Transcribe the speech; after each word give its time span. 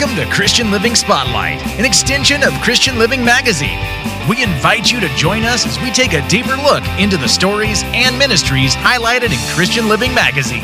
Welcome 0.00 0.16
to 0.16 0.34
Christian 0.34 0.70
Living 0.70 0.94
Spotlight, 0.94 1.60
an 1.78 1.84
extension 1.84 2.42
of 2.42 2.54
Christian 2.62 2.98
Living 2.98 3.22
Magazine. 3.22 3.78
We 4.26 4.42
invite 4.42 4.90
you 4.90 4.98
to 4.98 5.08
join 5.08 5.42
us 5.42 5.66
as 5.66 5.78
we 5.78 5.90
take 5.90 6.14
a 6.14 6.26
deeper 6.26 6.56
look 6.56 6.82
into 6.98 7.18
the 7.18 7.28
stories 7.28 7.82
and 7.84 8.18
ministries 8.18 8.74
highlighted 8.74 9.30
in 9.30 9.54
Christian 9.54 9.90
Living 9.90 10.14
Magazine. 10.14 10.62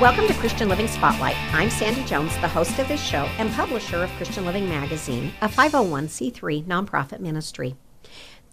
Welcome 0.00 0.26
to 0.26 0.32
Christian 0.32 0.70
Living 0.70 0.88
Spotlight. 0.88 1.36
I'm 1.52 1.68
Sandy 1.68 2.02
Jones, 2.04 2.34
the 2.38 2.48
host 2.48 2.78
of 2.78 2.88
this 2.88 3.02
show 3.02 3.28
and 3.36 3.52
publisher 3.52 4.02
of 4.02 4.10
Christian 4.12 4.46
Living 4.46 4.66
Magazine, 4.66 5.34
a 5.42 5.48
501c3 5.50 6.64
nonprofit 6.64 7.20
ministry. 7.20 7.76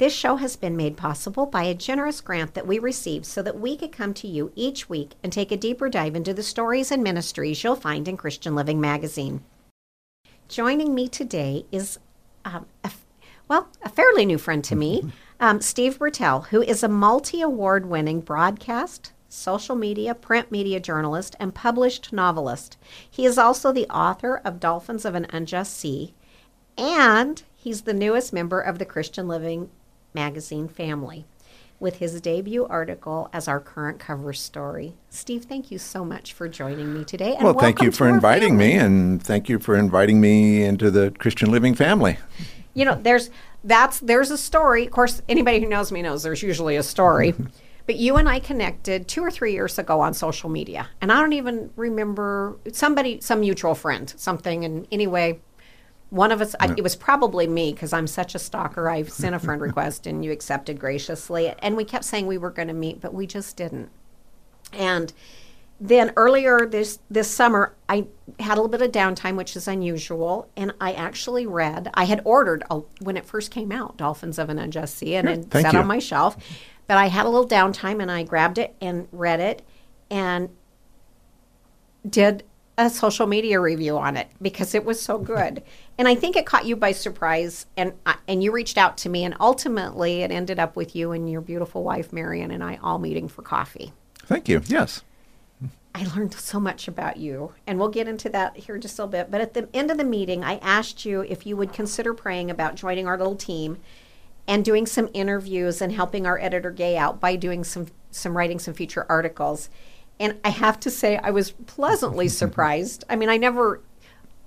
This 0.02 0.16
show 0.16 0.38
has 0.38 0.56
been 0.56 0.76
made 0.76 0.98
possible 0.98 1.46
by 1.46 1.62
a 1.62 1.76
generous 1.76 2.22
grant 2.22 2.56
that 2.56 2.66
we 2.66 2.80
received 2.80 3.24
so 3.24 3.44
that 3.44 3.60
we 3.60 3.78
could 3.78 3.92
come 3.92 4.16
to 4.16 4.28
you 4.28 4.52
each 4.56 4.90
week 4.90 5.12
and 5.22 5.32
take 5.32 5.52
a 5.52 5.56
deeper 5.56 5.90
dive 5.90 6.16
into 6.16 6.34
the 6.34 6.42
stories 6.42 6.90
and 6.90 7.04
ministries 7.04 7.64
you'll 7.64 7.76
find 7.76 8.08
in 8.08 8.18
Christian 8.18 8.56
Living 8.56 8.82
Magazine. 8.82 9.44
Joining 10.48 10.96
me 10.96 11.08
today 11.08 11.68
is, 11.72 12.00
um, 12.44 12.66
a, 12.84 12.90
well, 13.48 13.70
a 13.84 13.90
fairly 13.90 14.26
new 14.26 14.40
friend 14.40 14.64
to 14.64 14.76
me, 14.76 15.04
um, 15.40 15.62
Steve 15.62 16.00
Bertel, 16.00 16.48
who 16.48 16.64
is 16.64 16.82
a 16.82 16.88
multi 16.88 17.40
award 17.40 17.86
winning 17.86 18.22
broadcast, 18.22 19.14
social 19.30 19.76
media, 19.76 20.16
print 20.16 20.52
media 20.52 20.80
journalist, 20.80 21.36
and 21.40 21.54
published 21.54 22.12
novelist. 22.12 22.76
He 23.08 23.24
is 23.24 23.38
also 23.38 23.72
the 23.72 23.88
author 23.90 24.42
of 24.44 24.60
Dolphins 24.60 25.06
of 25.06 25.14
an 25.14 25.28
Unjust 25.30 25.78
Sea, 25.78 26.16
and 26.76 27.44
he's 27.56 27.82
the 27.84 27.94
newest 27.94 28.34
member 28.34 28.60
of 28.60 28.80
the 28.80 28.86
Christian 28.86 29.28
Living 29.28 29.70
magazine 30.14 30.68
family 30.68 31.26
with 31.80 31.98
his 31.98 32.22
debut 32.22 32.66
article 32.68 33.28
as 33.34 33.48
our 33.48 33.60
current 33.60 34.00
cover 34.00 34.32
story. 34.32 34.94
Steve, 35.10 35.46
thank 35.46 35.72
you 35.72 35.80
so 35.80 36.06
much 36.06 36.32
for 36.32 36.48
joining 36.48 36.94
me 36.94 37.04
today. 37.04 37.36
well, 37.42 37.56
thank 37.56 37.82
you 37.82 37.92
for 37.92 38.08
inviting 38.08 38.56
me, 38.56 38.74
and 38.74 39.22
thank 39.22 39.50
you 39.50 39.58
for 39.58 39.76
inviting 39.76 40.22
me 40.22 40.64
into 40.64 40.92
the 40.92 41.12
Christian 41.18 41.52
Living 41.52 41.74
family. 41.74 42.18
You 42.76 42.86
know, 42.86 42.96
there's 43.02 43.32
that's 43.64 44.00
there's 44.00 44.32
a 44.32 44.38
story. 44.38 44.86
Of 44.86 44.92
course, 44.92 45.22
anybody 45.28 45.60
who 45.60 45.68
knows 45.68 45.92
me 45.92 46.02
knows 46.02 46.24
there's 46.24 46.44
usually 46.44 46.76
a 46.76 46.84
story. 46.84 47.34
But 47.88 47.96
you 47.96 48.16
and 48.18 48.30
I 48.30 48.40
connected 48.40 49.08
two 49.08 49.22
or 49.22 49.32
three 49.32 49.54
years 49.54 49.78
ago 49.80 50.02
on 50.02 50.14
social 50.14 50.50
media. 50.50 50.88
And 51.02 51.12
I 51.12 51.20
don't 51.20 51.34
even 51.34 51.72
remember 51.76 52.58
somebody, 52.72 53.20
some 53.22 53.42
mutual 53.42 53.76
friend, 53.76 54.14
something. 54.16 54.64
And 54.64 54.88
anyway, 54.92 55.42
one 56.12 56.34
of 56.34 56.42
us, 56.42 56.56
I, 56.60 56.74
it 56.78 56.84
was 56.84 56.96
probably 56.96 57.48
me 57.48 57.72
because 57.72 57.94
I'm 57.94 58.06
such 58.06 58.36
a 58.36 58.40
stalker. 58.40 58.90
I 58.90 59.04
sent 59.04 59.34
a 59.34 59.40
friend 59.40 59.62
request 59.62 60.06
and 60.06 60.24
you 60.24 60.32
accepted 60.32 60.78
graciously. 60.78 61.54
And 61.60 61.78
we 61.78 61.86
kept 61.86 62.04
saying 62.04 62.28
we 62.28 62.38
were 62.38 62.52
going 62.52 62.68
to 62.68 62.74
meet, 62.74 63.00
but 63.00 63.14
we 63.14 63.26
just 63.26 63.56
didn't. 63.56 63.90
And 64.74 65.14
then 65.80 66.12
earlier 66.18 66.66
this 66.66 67.00
this 67.10 67.30
summer, 67.30 67.74
I 67.88 68.08
had 68.40 68.58
a 68.58 68.62
little 68.62 68.68
bit 68.68 68.82
of 68.82 68.92
downtime, 68.92 69.38
which 69.38 69.56
is 69.56 69.68
unusual, 69.68 70.50
and 70.56 70.74
I 70.80 70.92
actually 70.94 71.48
read. 71.48 71.90
I 71.94 72.04
had 72.04 72.22
ordered 72.24 72.64
a, 72.70 72.80
when 73.00 73.18
it 73.18 73.26
first 73.26 73.50
came 73.50 73.72
out, 73.72 73.98
"Dolphins 73.98 74.38
of 74.38 74.50
an 74.50 74.60
Unjust 74.60 74.98
Sea," 74.98 75.16
and 75.16 75.28
it 75.28 75.52
sat 75.52 75.74
you. 75.74 75.80
on 75.80 75.88
my 75.88 75.98
shelf. 75.98 76.38
But 76.88 76.98
I 76.98 77.08
had 77.08 77.26
a 77.26 77.30
little 77.30 77.48
downtime 77.48 78.02
and 78.02 78.12
I 78.12 78.24
grabbed 78.24 78.58
it 78.58 78.76
and 78.82 79.08
read 79.12 79.40
it 79.40 79.64
and 80.10 80.50
did 82.08 82.44
a 82.78 82.90
social 82.90 83.28
media 83.28 83.60
review 83.60 83.98
on 83.98 84.18
it 84.18 84.28
because 84.42 84.74
it 84.74 84.86
was 84.86 85.02
so 85.02 85.18
good. 85.18 85.64
And 86.02 86.08
I 86.08 86.16
think 86.16 86.36
it 86.36 86.48
caught 86.48 86.66
you 86.66 86.76
by 86.76 86.94
surprise 86.94 87.68
and 87.78 87.94
and 88.28 88.44
you 88.44 88.52
reached 88.52 88.80
out 88.80 88.98
to 88.98 89.10
me 89.10 89.24
and 89.24 89.36
ultimately 89.40 90.24
it 90.24 90.32
ended 90.32 90.58
up 90.58 90.76
with 90.76 90.96
you 90.96 91.12
and 91.12 91.30
your 91.30 91.42
beautiful 91.42 91.84
wife 91.84 92.12
Marion 92.12 92.50
and 92.50 92.64
I 92.64 92.80
all 92.82 92.98
meeting 92.98 93.28
for 93.28 93.44
coffee. 93.44 93.94
Thank 94.24 94.50
you. 94.50 94.64
Yes. 94.66 95.04
I 95.94 96.08
learned 96.16 96.34
so 96.34 96.60
much 96.60 96.88
about 96.88 97.18
you, 97.18 97.54
and 97.68 97.78
we'll 97.78 97.90
get 97.90 98.08
into 98.08 98.30
that 98.30 98.58
here 98.58 98.80
just 98.80 98.98
a 98.98 99.04
little 99.04 99.12
bit. 99.12 99.30
But 99.30 99.42
at 99.42 99.54
the 99.54 99.70
end 99.76 99.92
of 99.92 100.00
the 100.00 100.04
meeting, 100.04 100.44
I 100.44 100.56
asked 100.58 101.06
you 101.06 101.22
if 101.22 101.46
you 101.46 101.56
would 101.56 101.72
consider 101.72 102.16
praying 102.16 102.50
about 102.50 102.74
joining 102.74 103.06
our 103.06 103.16
little 103.16 103.36
team 103.36 103.78
and 104.48 104.66
doing 104.66 104.88
some 104.88 105.08
interviews 105.14 105.84
and 105.84 105.92
helping 105.92 106.26
our 106.26 106.40
editor 106.40 106.72
Gay 106.72 106.98
out 106.98 107.20
by 107.20 107.36
doing 107.36 107.64
some 107.64 107.86
some 108.10 108.36
writing 108.36 108.58
some 108.58 108.74
feature 108.74 109.06
articles. 109.08 109.70
And 110.20 110.40
I 110.44 110.50
have 110.50 110.80
to 110.80 110.90
say 110.90 111.18
I 111.18 111.30
was 111.30 111.52
pleasantly 111.52 112.28
surprised. 112.42 113.04
I 113.08 113.16
mean, 113.16 113.30
I 113.30 113.38
never 113.38 113.82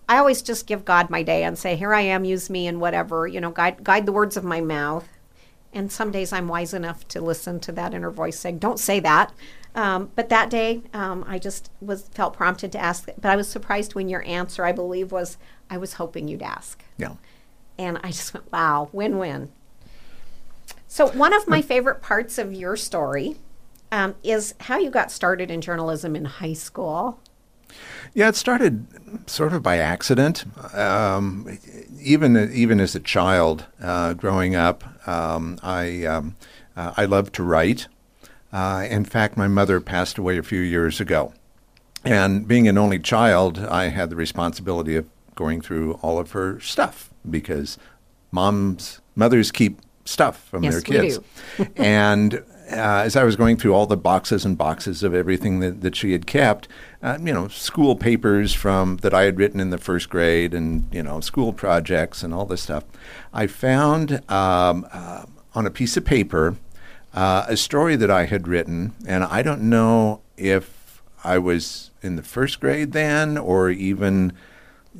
I 0.08 0.18
always 0.18 0.42
just 0.42 0.66
give 0.66 0.84
God 0.84 1.10
my 1.10 1.22
day 1.22 1.44
and 1.44 1.58
say, 1.58 1.76
"Here 1.76 1.94
I 1.94 2.02
am, 2.02 2.24
use 2.24 2.50
me 2.50 2.66
and 2.66 2.80
whatever, 2.80 3.26
you 3.26 3.40
know, 3.40 3.50
guide 3.50 3.82
guide 3.84 4.06
the 4.06 4.12
words 4.12 4.36
of 4.36 4.44
my 4.44 4.60
mouth." 4.60 5.08
And 5.72 5.90
some 5.90 6.12
days 6.12 6.32
I'm 6.32 6.48
wise 6.48 6.72
enough 6.72 7.06
to 7.08 7.20
listen 7.20 7.58
to 7.60 7.72
that 7.72 7.94
inner 7.94 8.10
voice 8.10 8.38
saying, 8.38 8.58
"Don't 8.58 8.78
say 8.78 9.00
that." 9.00 9.32
Um, 9.74 10.10
but 10.14 10.28
that 10.28 10.50
day, 10.50 10.82
um, 10.92 11.24
I 11.26 11.38
just 11.38 11.70
was 11.80 12.02
felt 12.08 12.34
prompted 12.34 12.70
to 12.72 12.78
ask. 12.78 13.08
But 13.20 13.30
I 13.30 13.36
was 13.36 13.48
surprised 13.48 13.94
when 13.94 14.08
your 14.08 14.22
answer, 14.24 14.64
I 14.64 14.72
believe, 14.72 15.10
was, 15.10 15.36
"I 15.68 15.78
was 15.78 15.94
hoping 15.94 16.28
you'd 16.28 16.42
ask." 16.42 16.82
Yeah. 16.96 17.14
And 17.76 17.98
I 18.04 18.08
just 18.08 18.32
went, 18.34 18.52
"Wow, 18.52 18.88
win-win." 18.92 19.50
So, 20.86 21.08
one 21.08 21.32
of 21.32 21.48
my 21.48 21.60
favorite 21.60 22.02
parts 22.02 22.38
of 22.38 22.52
your 22.52 22.76
story 22.76 23.36
um, 23.90 24.14
is 24.22 24.54
how 24.60 24.78
you 24.78 24.90
got 24.90 25.10
started 25.10 25.50
in 25.50 25.60
journalism 25.60 26.14
in 26.14 26.24
high 26.24 26.52
school. 26.52 27.18
Yeah, 28.14 28.28
it 28.28 28.36
started 28.36 28.86
sort 29.28 29.52
of 29.52 29.62
by 29.62 29.78
accident. 29.78 30.44
Um, 30.74 31.58
even 32.00 32.52
even 32.52 32.80
as 32.80 32.94
a 32.94 33.00
child, 33.00 33.66
uh, 33.82 34.14
growing 34.14 34.54
up, 34.54 34.84
um, 35.08 35.58
I 35.62 36.04
um, 36.04 36.36
uh, 36.76 36.94
I 36.96 37.04
loved 37.04 37.34
to 37.34 37.42
write. 37.42 37.88
Uh, 38.52 38.86
in 38.88 39.04
fact, 39.04 39.36
my 39.36 39.48
mother 39.48 39.80
passed 39.80 40.16
away 40.16 40.38
a 40.38 40.42
few 40.42 40.60
years 40.60 41.00
ago, 41.00 41.32
and 42.04 42.46
being 42.46 42.68
an 42.68 42.78
only 42.78 43.00
child, 43.00 43.58
I 43.58 43.88
had 43.88 44.10
the 44.10 44.16
responsibility 44.16 44.94
of 44.94 45.08
going 45.34 45.60
through 45.60 45.94
all 45.94 46.18
of 46.18 46.30
her 46.32 46.60
stuff 46.60 47.10
because 47.28 47.78
moms 48.30 49.00
mothers 49.16 49.50
keep 49.50 49.80
stuff 50.04 50.44
from 50.48 50.62
yes, 50.62 50.74
their 50.74 50.82
kids. 50.82 51.18
and 51.76 52.44
uh, 52.70 53.02
as 53.04 53.16
I 53.16 53.24
was 53.24 53.36
going 53.36 53.56
through 53.56 53.74
all 53.74 53.86
the 53.86 53.96
boxes 53.96 54.44
and 54.44 54.56
boxes 54.56 55.02
of 55.02 55.14
everything 55.14 55.60
that, 55.60 55.82
that 55.82 55.94
she 55.94 56.12
had 56.12 56.26
kept, 56.26 56.66
uh, 57.02 57.18
you 57.20 57.32
know, 57.32 57.48
school 57.48 57.96
papers 57.96 58.54
from 58.54 58.98
that 58.98 59.12
I 59.12 59.24
had 59.24 59.38
written 59.38 59.60
in 59.60 59.70
the 59.70 59.78
first 59.78 60.08
grade, 60.08 60.54
and 60.54 60.86
you 60.92 61.02
know, 61.02 61.20
school 61.20 61.52
projects 61.52 62.22
and 62.22 62.32
all 62.32 62.46
this 62.46 62.62
stuff, 62.62 62.84
I 63.32 63.46
found 63.46 64.12
um, 64.30 64.86
uh, 64.92 65.26
on 65.54 65.66
a 65.66 65.70
piece 65.70 65.96
of 65.96 66.04
paper 66.04 66.56
uh, 67.12 67.44
a 67.48 67.56
story 67.56 67.96
that 67.96 68.10
I 68.10 68.24
had 68.24 68.48
written, 68.48 68.92
and 69.06 69.24
I 69.24 69.42
don't 69.42 69.62
know 69.62 70.22
if 70.36 71.02
I 71.22 71.38
was 71.38 71.90
in 72.02 72.16
the 72.16 72.22
first 72.22 72.60
grade 72.60 72.92
then, 72.92 73.38
or 73.38 73.70
even 73.70 74.32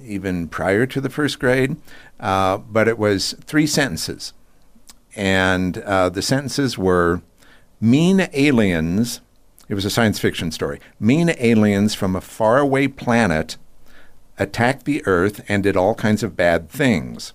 even 0.02 0.48
prior 0.48 0.86
to 0.86 1.00
the 1.00 1.10
first 1.10 1.38
grade, 1.38 1.76
uh, 2.18 2.58
but 2.58 2.88
it 2.88 2.98
was 2.98 3.34
three 3.44 3.66
sentences. 3.66 4.32
And 5.14 5.78
uh, 5.78 6.08
the 6.08 6.22
sentences 6.22 6.76
were 6.76 7.22
mean 7.84 8.28
aliens. 8.32 9.20
It 9.68 9.74
was 9.74 9.84
a 9.84 9.90
science 9.90 10.18
fiction 10.18 10.50
story. 10.50 10.80
Mean 10.98 11.34
aliens 11.38 11.94
from 11.94 12.16
a 12.16 12.20
faraway 12.20 12.88
planet 12.88 13.58
attacked 14.38 14.86
the 14.86 15.06
Earth 15.06 15.44
and 15.48 15.62
did 15.62 15.76
all 15.76 15.94
kinds 15.94 16.22
of 16.22 16.36
bad 16.36 16.70
things. 16.70 17.34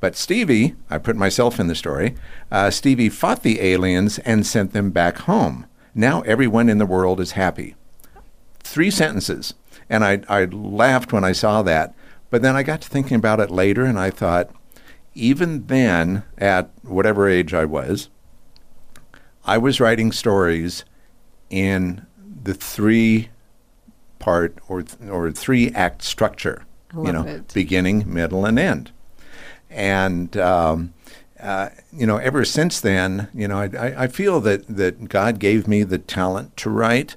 But 0.00 0.14
Stevie, 0.14 0.76
I 0.88 0.98
put 0.98 1.16
myself 1.16 1.58
in 1.58 1.66
the 1.66 1.74
story, 1.74 2.14
uh, 2.52 2.70
Stevie 2.70 3.08
fought 3.08 3.42
the 3.42 3.60
aliens 3.60 4.20
and 4.20 4.46
sent 4.46 4.72
them 4.72 4.90
back 4.90 5.18
home. 5.18 5.66
Now 5.94 6.20
everyone 6.20 6.68
in 6.68 6.78
the 6.78 6.86
world 6.86 7.20
is 7.20 7.32
happy. 7.32 7.74
Three 8.60 8.92
sentences. 8.92 9.54
And 9.90 10.04
I, 10.04 10.20
I 10.28 10.44
laughed 10.44 11.12
when 11.12 11.24
I 11.24 11.32
saw 11.32 11.62
that. 11.62 11.92
But 12.30 12.42
then 12.42 12.54
I 12.54 12.62
got 12.62 12.82
to 12.82 12.88
thinking 12.88 13.16
about 13.16 13.40
it 13.40 13.50
later 13.50 13.84
and 13.84 13.98
I 13.98 14.10
thought, 14.10 14.50
even 15.14 15.66
then, 15.66 16.22
at 16.36 16.70
whatever 16.82 17.28
age 17.28 17.52
I 17.52 17.64
was, 17.64 18.08
I 19.48 19.58
was 19.58 19.80
writing 19.80 20.12
stories 20.12 20.84
in 21.50 22.06
the 22.42 22.54
three 22.54 23.30
part 24.18 24.58
or 24.68 24.84
or 25.10 25.30
three 25.32 25.70
act 25.72 26.02
structure. 26.02 26.64
you 26.94 27.12
know, 27.12 27.22
it. 27.24 27.52
beginning, 27.52 28.12
middle, 28.12 28.44
and 28.46 28.58
end. 28.58 28.92
And 29.70 30.36
um, 30.36 30.94
uh, 31.40 31.70
you 31.92 32.06
know, 32.06 32.16
ever 32.18 32.44
since 32.44 32.80
then, 32.80 33.28
you 33.34 33.46
know, 33.46 33.58
I, 33.58 34.04
I 34.04 34.06
feel 34.08 34.40
that 34.40 34.66
that 34.68 35.08
God 35.08 35.38
gave 35.38 35.66
me 35.66 35.82
the 35.82 35.98
talent 35.98 36.56
to 36.58 36.70
write 36.70 37.16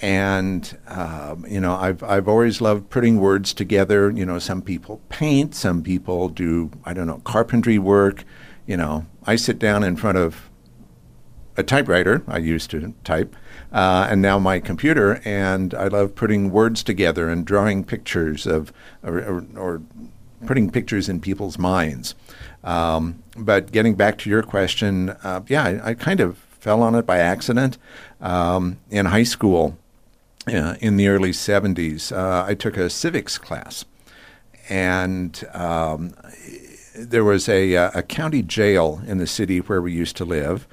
and 0.00 0.76
um, 0.88 1.46
you 1.48 1.60
know 1.60 1.74
I've 1.74 2.02
I've 2.02 2.28
always 2.28 2.60
loved 2.60 2.90
putting 2.90 3.18
words 3.18 3.52
together. 3.52 4.10
You 4.10 4.26
know, 4.26 4.38
some 4.38 4.62
people 4.62 5.00
paint, 5.08 5.54
some 5.54 5.82
people 5.82 6.28
do 6.28 6.70
I 6.84 6.92
don't 6.92 7.06
know 7.06 7.20
carpentry 7.24 7.78
work. 7.78 8.24
You 8.66 8.76
know, 8.76 9.06
I 9.24 9.36
sit 9.36 9.58
down 9.58 9.84
in 9.84 9.96
front 9.96 10.18
of 10.18 10.50
a 11.56 11.62
typewriter. 11.62 12.22
I 12.28 12.38
used 12.38 12.70
to 12.70 12.94
type, 13.04 13.34
uh, 13.72 14.08
and 14.10 14.20
now 14.22 14.38
my 14.38 14.60
computer, 14.60 15.20
and 15.24 15.74
I 15.74 15.88
love 15.88 16.14
putting 16.14 16.50
words 16.50 16.82
together 16.82 17.28
and 17.28 17.44
drawing 17.44 17.84
pictures 17.84 18.46
of 18.46 18.72
or, 19.02 19.18
or, 19.18 19.46
or 19.56 19.82
putting 20.46 20.70
pictures 20.70 21.08
in 21.08 21.20
people's 21.20 21.58
minds. 21.58 22.14
Um, 22.62 23.22
but 23.36 23.72
getting 23.72 23.94
back 23.94 24.18
to 24.18 24.30
your 24.30 24.42
question, 24.42 25.10
uh, 25.22 25.42
yeah, 25.48 25.64
I, 25.64 25.90
I, 25.90 25.94
kind 25.94 26.20
of 26.20 26.38
fell 26.38 26.82
on 26.82 26.94
it 26.96 27.06
by 27.06 27.18
accident 27.18 27.78
um, 28.20 28.78
in 28.90 29.06
high 29.06 29.22
school 29.22 29.78
uh, 30.48 30.74
in 30.80 30.96
the 30.96 31.08
early 31.08 31.30
70s, 31.30 32.10
uh, 32.10 32.44
I 32.46 32.54
took 32.54 32.76
a 32.76 32.90
civics 32.90 33.38
class. 33.38 33.84
And 34.68 35.44
um, 35.52 36.14
there 36.96 37.24
was 37.24 37.48
a, 37.48 37.74
a, 37.74 38.02
county 38.02 38.42
jail 38.42 39.00
in 39.06 39.18
the 39.18 39.26
city 39.26 39.58
where 39.58 39.80
we 39.80 39.92
used 39.92 40.16
to 40.16 40.24
live. 40.24 40.66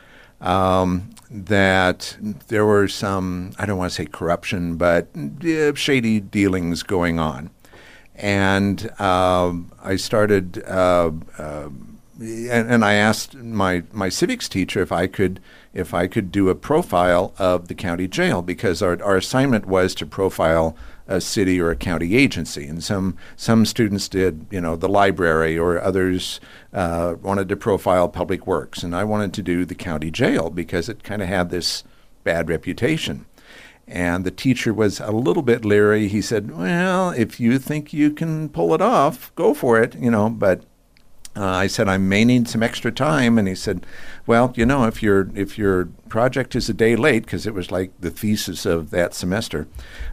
Um, 0.44 1.10
that 1.34 2.16
there 2.50 2.66
were 2.66 2.88
some, 2.88 3.54
I 3.58 3.66
don't 3.66 3.78
want 3.78 3.92
to 3.92 3.96
say 3.96 4.06
corruption, 4.06 4.76
but 4.76 5.08
uh, 5.44 5.74
shady 5.74 6.20
dealings 6.20 6.84
going 6.84 7.18
on. 7.18 7.50
And 8.16 8.92
uh, 9.00 9.54
I 9.82 9.96
started, 9.96 10.64
uh, 10.68 11.12
uh, 11.40 11.70
and, 12.20 12.72
and, 12.72 12.86
I 12.86 12.94
asked 12.94 13.34
my, 13.36 13.82
my 13.92 14.10
civics 14.10 14.48
teacher 14.48 14.84
if 14.84 14.92
I 14.92 15.08
could 15.08 15.40
if 15.74 15.94
I 15.94 16.08
could 16.08 16.32
do 16.32 16.50
a 16.50 16.56
profile 16.56 17.34
of 17.38 17.68
the 17.68 17.76
county 17.76 18.08
jail 18.08 18.42
because 18.42 18.82
our, 18.82 19.02
our 19.04 19.18
assignment 19.18 19.66
was 19.66 19.96
to 19.96 20.06
profile 20.06 20.76
a 21.08 21.20
city 21.20 21.60
or 21.60 21.70
a 21.70 21.76
county 21.76 22.16
agency. 22.16 22.68
And 22.68 22.84
some 22.84 23.18
some 23.36 23.66
students 23.66 24.08
did, 24.08 24.46
you 24.52 24.62
know, 24.62 24.76
the 24.76 24.88
library, 24.88 25.58
or 25.58 25.82
others 25.82 26.40
uh, 26.72 27.16
wanted 27.22 27.50
to 27.50 27.56
profile 27.56 28.08
public 28.08 28.48
works. 28.48 28.84
And 28.84 28.96
I 28.96 29.04
wanted 29.04 29.34
to 29.34 29.42
do 29.42 29.66
the 29.66 29.76
county 29.76 30.12
jail 30.12 30.50
because 30.50 30.90
it 30.90 31.04
kind 31.04 31.22
of 31.22 31.28
had 31.28 31.50
this 31.50 31.84
bad 32.24 32.50
reputation. 32.50 33.26
And 33.86 34.24
the 34.24 34.32
teacher 34.32 34.74
was 34.74 35.02
a 35.02 35.12
little 35.12 35.44
bit 35.44 35.66
leery. 35.66 36.08
He 36.08 36.22
said, 36.22 36.58
"Well, 36.58 37.10
if 37.10 37.40
you 37.40 37.60
think 37.60 37.92
you 37.92 38.12
can 38.12 38.48
pull 38.48 38.74
it 38.74 38.82
off, 38.82 39.36
go 39.36 39.54
for 39.54 39.82
it," 39.82 39.96
you 39.96 40.10
know. 40.10 40.30
But 40.30 40.64
uh, 41.36 41.46
I 41.46 41.68
said 41.68 41.90
I 41.90 41.98
may 41.98 42.26
need 42.26 42.48
some 42.48 42.62
extra 42.62 42.92
time, 42.92 43.40
and 43.40 43.48
he 43.48 43.56
said, 43.56 43.86
"Well, 44.28 44.54
you 44.56 44.66
know, 44.66 44.86
if 44.86 45.02
your 45.02 45.30
if 45.34 45.58
your 45.58 45.86
project 46.08 46.56
is 46.56 46.70
a 46.70 46.74
day 46.74 46.96
late, 46.96 47.26
because 47.26 47.48
it 47.48 47.56
was 47.56 47.72
like 47.72 47.92
the 48.00 48.12
thesis 48.12 48.66
of 48.66 48.92
that 48.92 49.16
semester, 49.16 49.68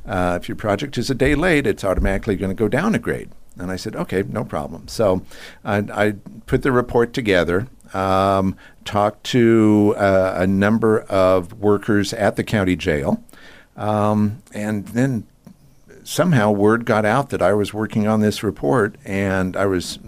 uh, 0.06 0.38
if 0.40 0.48
your 0.48 0.56
project 0.56 0.96
is 0.96 1.10
a 1.10 1.14
day 1.14 1.34
late, 1.34 1.66
it's 1.66 1.84
automatically 1.84 2.36
going 2.36 2.50
to 2.50 2.54
go 2.54 2.68
down 2.68 2.94
a 2.94 2.98
grade." 2.98 3.30
And 3.58 3.70
I 3.70 3.76
said, 3.76 3.94
"Okay, 3.94 4.22
no 4.22 4.44
problem." 4.44 4.88
So 4.88 5.22
I, 5.62 5.78
I 5.92 6.14
put 6.46 6.62
the 6.62 6.72
report 6.72 7.12
together, 7.12 7.68
um, 7.92 8.56
talked 8.86 9.24
to 9.24 9.94
uh, 9.98 10.34
a 10.36 10.46
number 10.46 11.00
of 11.00 11.52
workers 11.60 12.14
at 12.14 12.36
the 12.36 12.44
county 12.44 12.76
jail, 12.76 13.22
um, 13.76 14.42
and 14.54 14.88
then 14.88 15.26
somehow 16.02 16.50
word 16.50 16.86
got 16.86 17.04
out 17.04 17.28
that 17.28 17.42
I 17.42 17.52
was 17.52 17.74
working 17.74 18.08
on 18.08 18.20
this 18.20 18.42
report, 18.42 18.96
and 19.04 19.54
I 19.54 19.66
was 19.66 19.98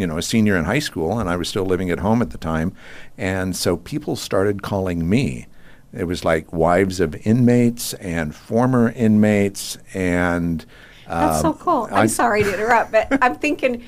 you 0.00 0.06
know 0.06 0.18
a 0.18 0.22
senior 0.22 0.56
in 0.56 0.64
high 0.64 0.78
school, 0.78 1.18
and 1.18 1.28
I 1.28 1.36
was 1.36 1.48
still 1.48 1.64
living 1.64 1.90
at 1.90 2.00
home 2.00 2.22
at 2.22 2.30
the 2.30 2.38
time, 2.38 2.72
and 3.18 3.54
so 3.54 3.76
people 3.76 4.16
started 4.16 4.62
calling 4.62 5.08
me. 5.08 5.46
It 5.92 6.04
was 6.04 6.24
like 6.24 6.52
wives 6.52 7.00
of 7.00 7.14
inmates 7.26 7.94
and 7.94 8.34
former 8.34 8.90
inmates, 8.92 9.76
and 9.92 10.64
that's 11.06 11.42
so 11.42 11.48
um, 11.48 11.58
cool. 11.58 11.88
I'm 11.90 11.94
I, 11.94 12.06
sorry 12.06 12.42
to 12.44 12.54
interrupt, 12.54 12.92
but 12.92 13.08
I'm 13.22 13.34
thinking 13.34 13.84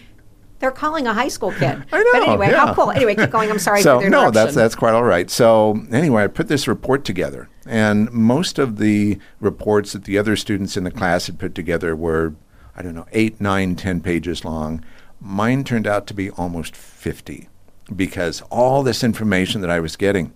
they're 0.59 0.71
calling 0.71 1.07
a 1.07 1.15
high 1.15 1.29
school 1.29 1.53
kid. 1.53 1.83
I 1.93 2.03
know. 2.03 2.11
But 2.13 2.23
anyway, 2.29 2.51
yeah. 2.51 2.67
how 2.67 2.75
cool. 2.75 2.91
Anyway, 2.91 3.15
keep 3.15 3.31
going. 3.31 3.51
I'm 3.51 3.59
sorry 3.59 3.83
so, 3.83 4.01
No, 4.01 4.31
that's 4.31 4.55
that's 4.55 4.75
quite 4.75 4.95
all 4.95 5.05
right. 5.05 5.31
So 5.31 5.81
anyway, 5.91 6.25
I 6.25 6.27
put 6.27 6.49
this 6.49 6.69
report 6.69 7.05
together, 7.05 7.49
and 7.67 8.11
most 8.13 8.59
of 8.59 8.79
the 8.79 9.19
reports 9.41 9.93
that 9.93 10.05
the 10.05 10.19
other 10.19 10.37
students 10.37 10.77
in 10.77 10.85
the 10.85 10.91
class 10.91 11.27
had 11.27 11.39
put 11.39 11.55
together 11.55 11.97
were, 11.97 12.35
I 12.77 12.83
don't 12.83 12.95
know, 12.95 13.07
eight, 13.13 13.41
nine, 13.41 13.77
ten 13.77 14.01
pages 14.01 14.45
long. 14.45 14.85
Mine 15.25 15.63
turned 15.63 15.87
out 15.87 16.09
to 16.09 16.15
be 16.15 16.31
almost 16.31 16.75
50 16.75 17.49
because 17.95 18.43
all 18.51 18.83
this 18.83 19.05
information 19.05 19.61
that 19.61 19.71
I 19.71 19.79
was 19.79 19.95
getting. 19.95 20.33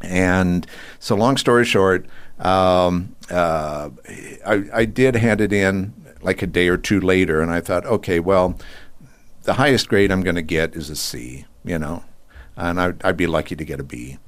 And 0.00 0.66
so, 0.98 1.14
long 1.14 1.36
story 1.36 1.64
short, 1.64 2.06
um, 2.40 3.14
uh, 3.30 3.90
I, 4.46 4.64
I, 4.72 4.84
did 4.84 5.16
hand 5.16 5.40
it 5.40 5.52
in 5.52 5.92
like 6.22 6.40
a 6.40 6.46
day 6.46 6.68
or 6.68 6.76
two 6.76 7.00
later, 7.00 7.40
and 7.40 7.50
I 7.50 7.60
thought, 7.60 7.84
okay, 7.84 8.20
well, 8.20 8.56
the 9.42 9.54
highest 9.54 9.88
grade 9.88 10.12
I'm 10.12 10.22
going 10.22 10.36
to 10.36 10.42
get 10.42 10.76
is 10.76 10.88
a 10.88 10.94
C, 10.94 11.46
you 11.64 11.78
know, 11.78 12.04
and 12.56 12.80
I, 12.80 12.92
would 13.04 13.16
be 13.16 13.26
lucky 13.26 13.56
to 13.56 13.64
get 13.64 13.80
a 13.80 13.84
B. 13.84 14.18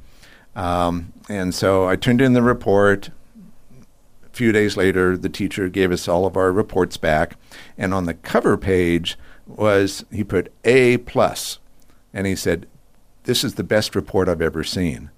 Um, 0.56 1.12
and 1.28 1.54
so 1.54 1.88
I 1.88 1.94
turned 1.94 2.20
in 2.20 2.32
the 2.32 2.42
report. 2.42 3.10
A 4.25 4.28
few 4.32 4.50
days 4.50 4.76
later, 4.76 5.16
the 5.16 5.28
teacher 5.28 5.69
gave 5.69 5.92
us 5.92 6.08
all 6.08 6.26
of 6.26 6.37
our 6.37 6.50
reports 6.50 6.96
back, 6.96 7.37
and 7.78 7.94
on 7.94 8.06
the 8.06 8.14
cover 8.14 8.56
page, 8.56 9.16
was 9.56 10.05
he 10.11 10.25
put 10.25 10.52
A 10.64 10.99
plus, 10.99 11.58
and 12.12 12.26
he 12.26 12.37
said, 12.37 12.67
"This 13.25 13.44
is 13.44 13.55
the 13.55 13.64
best 13.64 13.94
report 13.94 14.29
I've 14.29 14.43
ever 14.43 14.64
seen." 14.64 15.11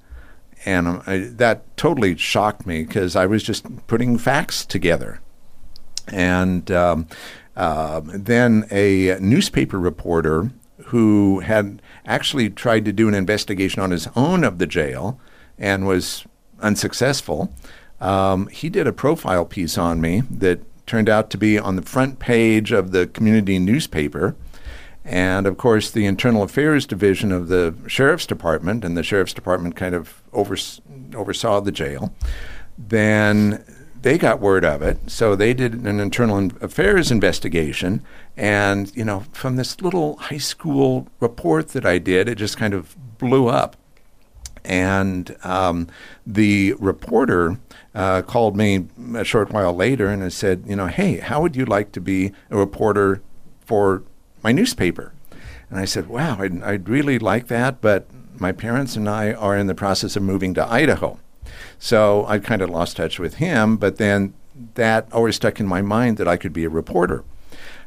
And 0.64 0.86
um, 0.86 1.02
I, 1.06 1.18
that 1.18 1.76
totally 1.76 2.16
shocked 2.16 2.66
me 2.66 2.84
because 2.84 3.16
I 3.16 3.26
was 3.26 3.42
just 3.42 3.86
putting 3.86 4.18
facts 4.18 4.64
together. 4.64 5.20
And 6.08 6.70
um, 6.70 7.08
uh, 7.56 8.00
then 8.04 8.66
a 8.70 9.18
newspaper 9.20 9.78
reporter 9.78 10.50
who 10.86 11.40
had 11.40 11.82
actually 12.06 12.50
tried 12.50 12.84
to 12.84 12.92
do 12.92 13.08
an 13.08 13.14
investigation 13.14 13.82
on 13.82 13.90
his 13.90 14.08
own 14.16 14.44
of 14.44 14.58
the 14.58 14.66
jail 14.66 15.18
and 15.58 15.86
was 15.86 16.24
unsuccessful. 16.60 17.52
Um, 18.00 18.48
he 18.48 18.68
did 18.68 18.86
a 18.86 18.92
profile 18.92 19.44
piece 19.44 19.78
on 19.78 20.00
me 20.00 20.22
that 20.30 20.60
turned 20.86 21.08
out 21.08 21.30
to 21.30 21.38
be 21.38 21.58
on 21.58 21.76
the 21.76 21.82
front 21.82 22.18
page 22.18 22.72
of 22.72 22.92
the 22.92 23.06
community 23.06 23.58
newspaper. 23.58 24.34
And 25.04 25.46
of 25.46 25.56
course, 25.56 25.90
the 25.90 26.06
Internal 26.06 26.42
Affairs 26.42 26.86
Division 26.86 27.32
of 27.32 27.48
the 27.48 27.74
Sheriff's 27.86 28.26
Department, 28.26 28.84
and 28.84 28.96
the 28.96 29.02
Sheriff's 29.02 29.34
Department 29.34 29.74
kind 29.74 29.94
of 29.94 30.22
overs- 30.32 30.80
oversaw 31.14 31.60
the 31.60 31.72
jail. 31.72 32.14
Then 32.78 33.64
they 34.00 34.18
got 34.18 34.40
word 34.40 34.64
of 34.64 34.82
it, 34.82 35.10
so 35.10 35.36
they 35.36 35.54
did 35.54 35.74
an 35.74 36.00
internal 36.00 36.50
affairs 36.60 37.10
investigation. 37.10 38.02
And, 38.36 38.94
you 38.96 39.04
know, 39.04 39.24
from 39.32 39.56
this 39.56 39.80
little 39.80 40.16
high 40.16 40.38
school 40.38 41.08
report 41.20 41.68
that 41.68 41.84
I 41.84 41.98
did, 41.98 42.28
it 42.28 42.36
just 42.36 42.56
kind 42.56 42.74
of 42.74 42.96
blew 43.18 43.48
up. 43.48 43.76
And 44.64 45.36
um, 45.42 45.88
the 46.24 46.74
reporter 46.78 47.58
uh, 47.94 48.22
called 48.22 48.56
me 48.56 48.86
a 49.14 49.24
short 49.24 49.50
while 49.52 49.74
later 49.74 50.06
and 50.08 50.32
said, 50.32 50.64
you 50.66 50.76
know, 50.76 50.86
hey, 50.86 51.18
how 51.18 51.42
would 51.42 51.56
you 51.56 51.64
like 51.64 51.92
to 51.92 52.00
be 52.00 52.32
a 52.50 52.56
reporter 52.56 53.22
for 53.60 54.02
my 54.42 54.52
newspaper? 54.52 55.12
And 55.70 55.78
I 55.78 55.84
said, 55.84 56.08
wow, 56.08 56.36
I'd, 56.40 56.62
I'd 56.62 56.88
really 56.88 57.18
like 57.18 57.48
that, 57.48 57.80
but 57.80 58.06
my 58.38 58.52
parents 58.52 58.96
and 58.96 59.08
I 59.08 59.32
are 59.32 59.56
in 59.56 59.66
the 59.66 59.74
process 59.74 60.16
of 60.16 60.22
moving 60.22 60.54
to 60.54 60.66
Idaho. 60.66 61.18
So 61.78 62.24
I 62.26 62.38
kind 62.38 62.62
of 62.62 62.70
lost 62.70 62.96
touch 62.96 63.18
with 63.18 63.34
him, 63.34 63.76
but 63.76 63.96
then 63.96 64.34
that 64.74 65.08
always 65.12 65.36
stuck 65.36 65.60
in 65.60 65.66
my 65.66 65.82
mind 65.82 66.16
that 66.18 66.28
I 66.28 66.36
could 66.36 66.52
be 66.52 66.64
a 66.64 66.68
reporter. 66.68 67.24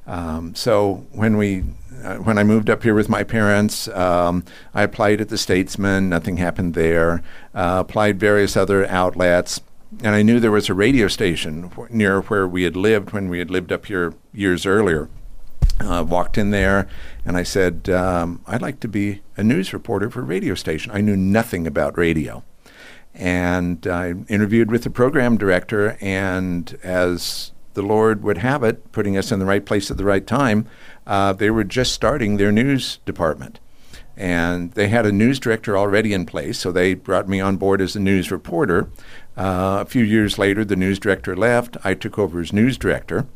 Um, 0.07 0.53
so 0.53 1.05
when 1.11 1.37
we 1.37 1.63
uh, 2.03 2.17
when 2.17 2.37
I 2.37 2.43
moved 2.43 2.69
up 2.69 2.83
here 2.83 2.93
with 2.93 3.09
my 3.09 3.23
parents, 3.23 3.87
um, 3.87 4.43
I 4.73 4.83
applied 4.83 5.21
at 5.21 5.29
the 5.29 5.37
Statesman. 5.37 6.09
Nothing 6.09 6.37
happened 6.37 6.73
there. 6.73 7.23
Uh, 7.53 7.77
applied 7.79 8.19
various 8.19 8.55
other 8.55 8.85
outlets, 8.85 9.61
and 10.03 10.15
I 10.15 10.21
knew 10.21 10.39
there 10.39 10.51
was 10.51 10.69
a 10.69 10.73
radio 10.73 11.07
station 11.07 11.71
near 11.89 12.21
where 12.21 12.47
we 12.47 12.63
had 12.63 12.75
lived 12.75 13.11
when 13.11 13.29
we 13.29 13.39
had 13.39 13.49
lived 13.49 13.71
up 13.71 13.85
here 13.85 14.13
years 14.33 14.65
earlier. 14.65 15.09
Uh, 15.77 16.05
walked 16.07 16.37
in 16.37 16.51
there 16.51 16.87
and 17.25 17.35
I 17.35 17.43
said, 17.43 17.89
um, 17.89 18.41
I'd 18.47 18.61
like 18.61 18.79
to 18.79 18.87
be 18.87 19.21
a 19.35 19.43
news 19.43 19.73
reporter 19.73 20.09
for 20.09 20.21
a 20.21 20.23
radio 20.23 20.55
station. 20.55 20.91
I 20.93 21.01
knew 21.01 21.17
nothing 21.17 21.67
about 21.67 21.97
radio. 21.97 22.43
And 23.13 23.85
I 23.87 24.13
interviewed 24.27 24.69
with 24.69 24.83
the 24.83 24.89
program 24.89 25.37
director, 25.37 25.97
and 26.01 26.77
as 26.83 27.53
the 27.73 27.81
Lord 27.81 28.23
would 28.23 28.39
have 28.39 28.61
it, 28.63 28.91
putting 28.91 29.17
us 29.17 29.31
in 29.31 29.39
the 29.39 29.45
right 29.45 29.65
place 29.65 29.89
at 29.89 29.97
the 29.97 30.03
right 30.03 30.25
time, 30.25 30.67
uh, 31.07 31.31
they 31.33 31.49
were 31.49 31.63
just 31.63 31.93
starting 31.93 32.35
their 32.35 32.51
news 32.51 32.97
department. 33.05 33.59
And 34.17 34.71
they 34.73 34.87
had 34.87 35.05
a 35.05 35.11
news 35.11 35.39
director 35.39 35.77
already 35.77 36.13
in 36.13 36.25
place, 36.25 36.59
so 36.59 36.71
they 36.71 36.93
brought 36.93 37.27
me 37.27 37.39
on 37.39 37.57
board 37.57 37.81
as 37.81 37.95
a 37.95 37.99
news 37.99 38.31
reporter. 38.31 38.89
Uh, 39.37 39.79
a 39.81 39.85
few 39.85 40.03
years 40.03 40.37
later, 40.37 40.63
the 40.63 40.75
news 40.75 40.99
director 40.99 41.35
left. 41.35 41.77
I 41.83 41.93
took 41.93 42.17
over 42.17 42.39
as 42.39 42.53
news 42.53 42.77
director. 42.77 43.27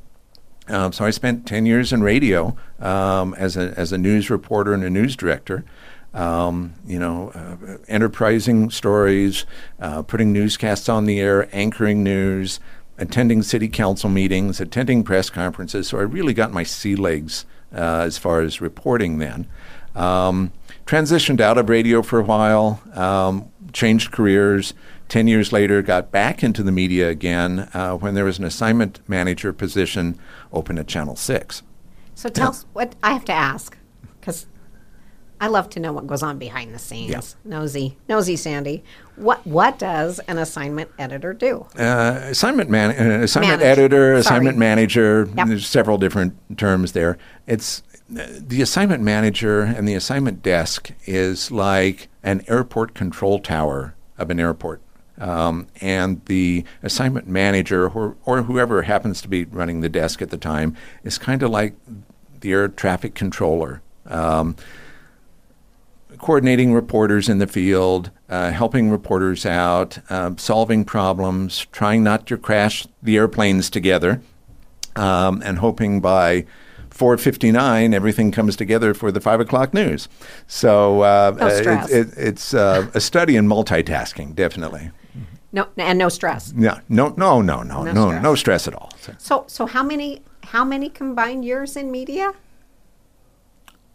Um, 0.68 0.92
so 0.94 1.04
I 1.04 1.10
spent 1.10 1.48
10 1.48 1.66
years 1.66 1.92
in 1.92 2.04
radio 2.04 2.56
um, 2.80 3.34
as, 3.36 3.58
a, 3.58 3.74
as 3.76 3.92
a 3.92 3.98
news 3.98 4.30
reporter 4.30 4.74
and 4.74 4.84
a 4.84 4.90
news 4.90 5.16
director. 5.16 5.66
Um, 6.14 6.74
you 6.86 7.00
know, 7.00 7.32
uh, 7.36 7.78
enterprising 7.88 8.70
stories, 8.70 9.46
uh, 9.80 10.04
putting 10.04 10.32
newscasts 10.32 10.90
on 10.90 11.06
the 11.06 11.20
air, 11.20 11.50
anchoring 11.56 12.04
news, 12.04 12.60
attending 12.98 13.42
city 13.44 13.68
council 13.68 14.10
meetings, 14.10 14.60
attending 14.60 15.04
press 15.04 15.30
conferences. 15.30 15.88
So 15.88 15.98
I 16.00 16.02
really 16.02 16.34
got 16.34 16.52
my 16.52 16.64
sea 16.64 16.96
legs 16.96 17.46
uh, 17.74 18.04
as 18.06 18.18
far 18.18 18.42
as 18.42 18.62
reporting 18.62 19.20
then. 19.20 19.48
Um, 19.96 20.52
transitioned 20.86 21.40
out 21.40 21.58
of 21.58 21.70
radio 21.70 22.02
for 22.02 22.20
a 22.20 22.24
while, 22.24 22.82
um, 22.94 23.52
changed 23.74 24.12
careers. 24.12 24.74
Ten 25.10 25.28
years 25.28 25.52
later, 25.52 25.82
got 25.82 26.12
back 26.12 26.44
into 26.44 26.62
the 26.62 26.72
media 26.72 27.10
again 27.10 27.68
uh, 27.74 27.96
when 27.96 28.14
there 28.14 28.26
was 28.26 28.38
an 28.38 28.46
assignment 28.46 29.00
manager 29.10 29.52
position 29.52 30.20
open 30.54 30.78
at 30.78 30.88
Channel 30.88 31.16
6. 31.16 31.64
So 32.14 32.30
tell 32.30 32.50
us 32.50 32.66
what 32.74 32.96
I 33.02 33.14
have 33.14 33.26
to 33.26 33.34
ask, 33.34 33.76
because 34.20 34.46
I 35.42 35.48
love 35.48 35.70
to 35.72 35.80
know 35.80 35.94
what 35.94 36.06
goes 36.06 36.22
on 36.22 36.38
behind 36.38 36.76
the 36.76 36.80
scenes. 36.80 37.38
Nosy, 37.46 37.98
nosy, 38.08 38.36
Sandy. 38.36 38.84
What 39.16 39.46
what 39.48 39.80
does 39.80 40.20
an 40.28 40.38
assignment 40.38 40.92
editor 41.00 41.34
do? 41.34 41.66
Uh, 41.78 42.20
assignment 42.26 42.70
man, 42.70 42.90
uh, 42.92 43.24
assignment 43.24 43.62
Manage. 43.62 43.78
editor, 43.80 44.12
Sorry. 44.12 44.20
assignment 44.20 44.58
manager. 44.58 45.30
Yep. 45.36 45.48
There's 45.48 45.68
several 45.68 45.98
different 45.98 46.58
terms 46.58 46.92
there. 46.92 47.18
It's 47.48 47.82
uh, 48.12 48.28
the 48.38 48.62
assignment 48.62 49.02
manager 49.02 49.62
and 49.62 49.88
the 49.88 49.96
assignment 49.96 50.44
desk 50.44 50.92
is 51.06 51.52
like 51.52 52.10
an 52.22 52.44
airport 52.48 52.94
control 52.94 53.40
tower 53.40 53.96
of 54.18 54.30
an 54.30 54.40
airport. 54.40 54.82
Um, 55.20 55.68
and 55.82 56.24
the 56.26 56.64
assignment 56.82 57.28
manager 57.28 57.90
or, 57.90 58.16
or 58.26 58.44
whoever 58.44 58.84
happens 58.84 59.22
to 59.22 59.28
be 59.28 59.44
running 59.46 59.82
the 59.82 59.90
desk 59.90 60.22
at 60.22 60.30
the 60.30 60.38
time 60.38 60.78
is 61.04 61.18
kind 61.18 61.44
of 61.44 61.50
like 61.50 61.76
the 62.40 62.54
air 62.54 62.68
traffic 62.70 63.16
controller. 63.16 63.82
Um, 64.06 64.56
coordinating 66.18 66.74
reporters 66.74 67.30
in 67.30 67.40
the 67.40 67.48
field, 67.48 68.12
uh, 68.30 68.52
helping 68.52 68.90
reporters 68.90 69.46
out, 69.46 70.00
uh, 70.10 70.32
solving 70.38 70.86
problems, 70.86 71.66
trying 71.72 72.04
not 72.04 72.26
to 72.28 72.38
crash 72.38 72.88
the 73.02 73.18
airplanes 73.18 73.70
together, 73.70 74.22
um, 74.96 75.42
and 75.46 75.60
hoping 75.60 76.02
by 76.02 76.46
4:59 76.92 77.94
everything 77.94 78.32
comes 78.32 78.56
together 78.56 78.94
for 78.94 79.12
the 79.12 79.22
five 79.22 79.40
o'clock 79.40 79.74
news. 79.74 80.10
So 80.48 81.02
uh, 81.02 81.38
uh, 81.40 81.46
it, 81.46 81.92
it, 81.92 82.14
it's 82.18 82.54
uh, 82.54 82.88
a 82.94 83.00
study 83.00 83.36
in 83.36 83.48
multitasking, 83.48 84.36
definitely. 84.36 84.92
No, 85.52 85.68
and 85.78 85.98
no 85.98 86.10
stress. 86.10 86.54
Yeah, 86.56 86.80
no, 86.90 87.14
no, 87.18 87.42
no, 87.42 87.64
no, 87.64 87.84
No 87.84 87.92
no, 87.94 88.08
stress. 88.10 88.24
no 88.24 88.36
stress 88.36 88.68
at 88.68 88.74
all. 88.76 88.90
So- 89.02 89.14
So 89.18 89.44
so 89.48 89.66
how 89.66 89.84
many 89.84 90.22
how 90.54 90.64
many 90.66 90.90
combined 90.90 91.44
years 91.46 91.76
in 91.76 91.92
media? 91.92 92.34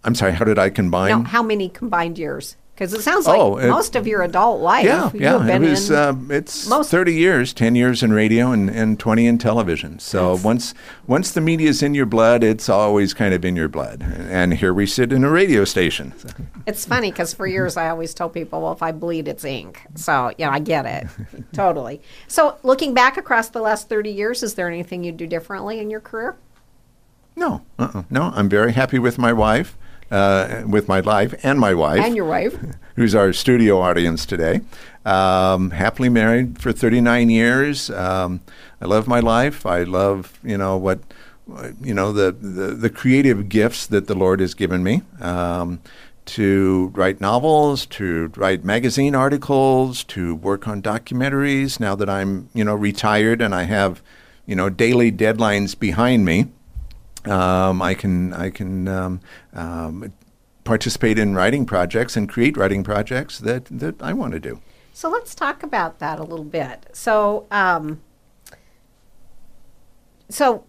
I'm 0.02 0.14
sorry. 0.14 0.32
How 0.32 0.44
did 0.44 0.58
I 0.58 0.70
combine? 0.70 1.08
No, 1.11 1.23
how 1.28 1.42
many 1.42 1.68
combined 1.68 2.18
years? 2.18 2.56
Because 2.75 2.93
it 2.93 3.02
sounds 3.02 3.25
like 3.28 3.38
Oh, 3.38 3.57
it- 3.57 3.69
most 3.71 3.95
of 3.95 4.04
your 4.04 4.23
adult 4.23 4.61
life. 4.61 4.85
Yeah, 4.85 5.04
you've 5.12 5.23
yeah. 5.23 5.47
It 5.47 5.61
was. 5.61 5.93
Uh, 5.93 6.12
it's 6.28 6.69
most- 6.69 6.90
thirty 6.90 7.14
years, 7.14 7.52
ten 7.52 7.76
years 7.76 8.02
in 8.02 8.12
radio, 8.12 8.50
and, 8.50 8.69
and 8.69 8.99
twenty 8.99 9.28
in 9.28 9.38
television. 9.38 10.00
So 10.00 10.31
That's- 10.31 10.45
once 10.45 10.75
once 11.07 11.31
the 11.31 11.40
media's 11.40 11.85
in 11.85 11.95
your 11.95 12.07
blood, 12.07 12.43
it's 12.43 12.69
always 12.69 13.14
kind 13.14 13.33
of 13.33 13.45
in 13.45 13.54
your 13.54 13.69
blood. 13.69 14.02
And 14.02 14.54
here 14.54 14.75
we 14.75 14.87
sit 14.87 15.12
in 15.12 15.23
a 15.23 15.31
radio 15.31 15.64
station. 15.64 16.14
It's 16.66 16.85
funny 16.85 17.12
because 17.12 17.33
for 17.33 17.47
years 17.47 17.76
I 17.76 17.88
always 17.90 18.12
tell 18.12 18.28
people, 18.28 18.62
well, 18.62 18.73
if 18.73 18.83
I 18.83 18.90
bleed, 18.90 19.28
it's 19.28 19.45
ink. 19.45 19.83
So, 19.95 20.33
yeah, 20.37 20.50
I 20.50 20.59
get 20.59 20.85
it. 20.85 21.07
totally. 21.52 22.00
So, 22.26 22.57
looking 22.64 22.93
back 22.93 23.16
across 23.16 23.50
the 23.50 23.61
last 23.61 23.88
30 23.88 24.11
years, 24.11 24.43
is 24.43 24.54
there 24.54 24.66
anything 24.66 25.04
you'd 25.04 25.16
do 25.16 25.26
differently 25.28 25.78
in 25.78 25.90
your 25.90 26.00
career? 26.00 26.35
No, 27.37 27.62
uh-uh, 27.78 28.02
no. 28.11 28.33
I'm 28.35 28.49
very 28.49 28.73
happy 28.73 28.99
with 28.99 29.19
my 29.19 29.33
wife, 29.33 29.76
uh, 30.11 30.62
with 30.66 30.88
my 30.88 31.00
life, 31.00 31.34
and 31.42 31.58
my 31.58 31.75
wife, 31.75 32.04
And 32.04 32.16
your 32.16 32.26
wife? 32.26 32.58
who's 32.96 33.14
our 33.14 33.32
studio 33.32 33.80
audience 33.80 34.25
today. 34.26 34.61
Um, 35.04 35.70
happily 35.70 36.08
married 36.08 36.58
for 36.61 36.73
39 36.73 37.30
years. 37.30 37.90
Um, 37.90 38.40
I 38.80 38.87
love 38.87 39.06
my 39.06 39.20
life. 39.20 39.66
I 39.66 39.82
love, 39.82 40.38
you 40.42 40.56
know, 40.56 40.76
what, 40.76 41.00
you 41.80 41.92
know, 41.92 42.12
the, 42.12 42.32
the, 42.32 42.75
the 42.75 42.90
creative 42.90 43.49
gifts 43.49 43.87
that 43.87 44.06
the 44.06 44.14
Lord 44.14 44.40
has 44.40 44.54
given 44.54 44.82
me. 44.82 45.02
Um, 45.20 45.80
to 46.26 46.90
write 46.94 47.20
novels, 47.20 47.84
to 47.84 48.32
write 48.37 48.64
magazine 48.64 49.14
articles, 49.14 50.04
to 50.04 50.34
work 50.34 50.66
on 50.66 50.80
documentaries. 50.80 51.78
Now 51.78 51.94
that 51.96 52.08
I'm, 52.08 52.49
you 52.54 52.64
know, 52.64 52.75
retired 52.75 53.42
and 53.42 53.54
I 53.54 53.64
have, 53.64 54.02
you 54.46 54.56
know, 54.56 54.70
daily 54.70 55.12
deadlines 55.12 55.78
behind 55.78 56.25
me, 56.25 56.46
um, 57.26 57.83
I 57.83 57.95
can 57.95 58.33
I 58.33 58.50
can 58.50 58.88
um, 58.88 59.21
um, 59.52 60.12
participate 60.64 61.19
in 61.19 61.35
writing 61.35 61.66
projects 61.66 62.16
and 62.16 62.28
create 62.28 62.57
writing 62.57 62.83
projects 62.83 63.38
that, 63.38 63.66
that 63.66 64.02
I 64.02 64.12
want 64.12 64.33
to 64.33 64.40
do. 64.40 64.61
So, 64.93 65.11
let's 65.11 65.35
talk 65.35 65.62
about 65.62 65.99
that 65.99 66.19
a 66.19 66.23
little 66.23 66.45
bit. 66.45 66.87
So, 66.93 67.47
um, 67.50 68.00
so 70.28 70.64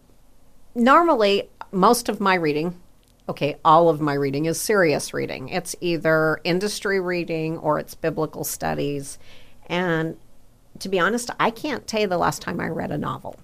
normally, 0.73 1.49
most 1.71 2.09
of 2.09 2.19
my 2.19 2.35
reading, 2.35 2.79
okay, 3.29 3.57
all 3.63 3.87
of 3.87 4.01
my 4.01 4.13
reading 4.13 4.45
is 4.45 4.59
serious 4.59 5.13
reading. 5.13 5.49
It's 5.49 5.75
either 5.79 6.39
industry 6.43 6.99
reading 6.99 7.57
or 7.59 7.79
it's 7.79 7.95
biblical 7.95 8.43
studies. 8.43 9.19
And 9.67 10.17
to 10.79 10.89
be 10.89 10.99
honest, 10.99 11.29
I 11.39 11.51
can't 11.51 11.87
tell 11.87 12.01
you 12.01 12.07
the 12.07 12.17
last 12.17 12.41
time 12.41 12.59
I 12.59 12.67
read 12.67 12.91
a 12.91 12.97
novel. 12.97 13.37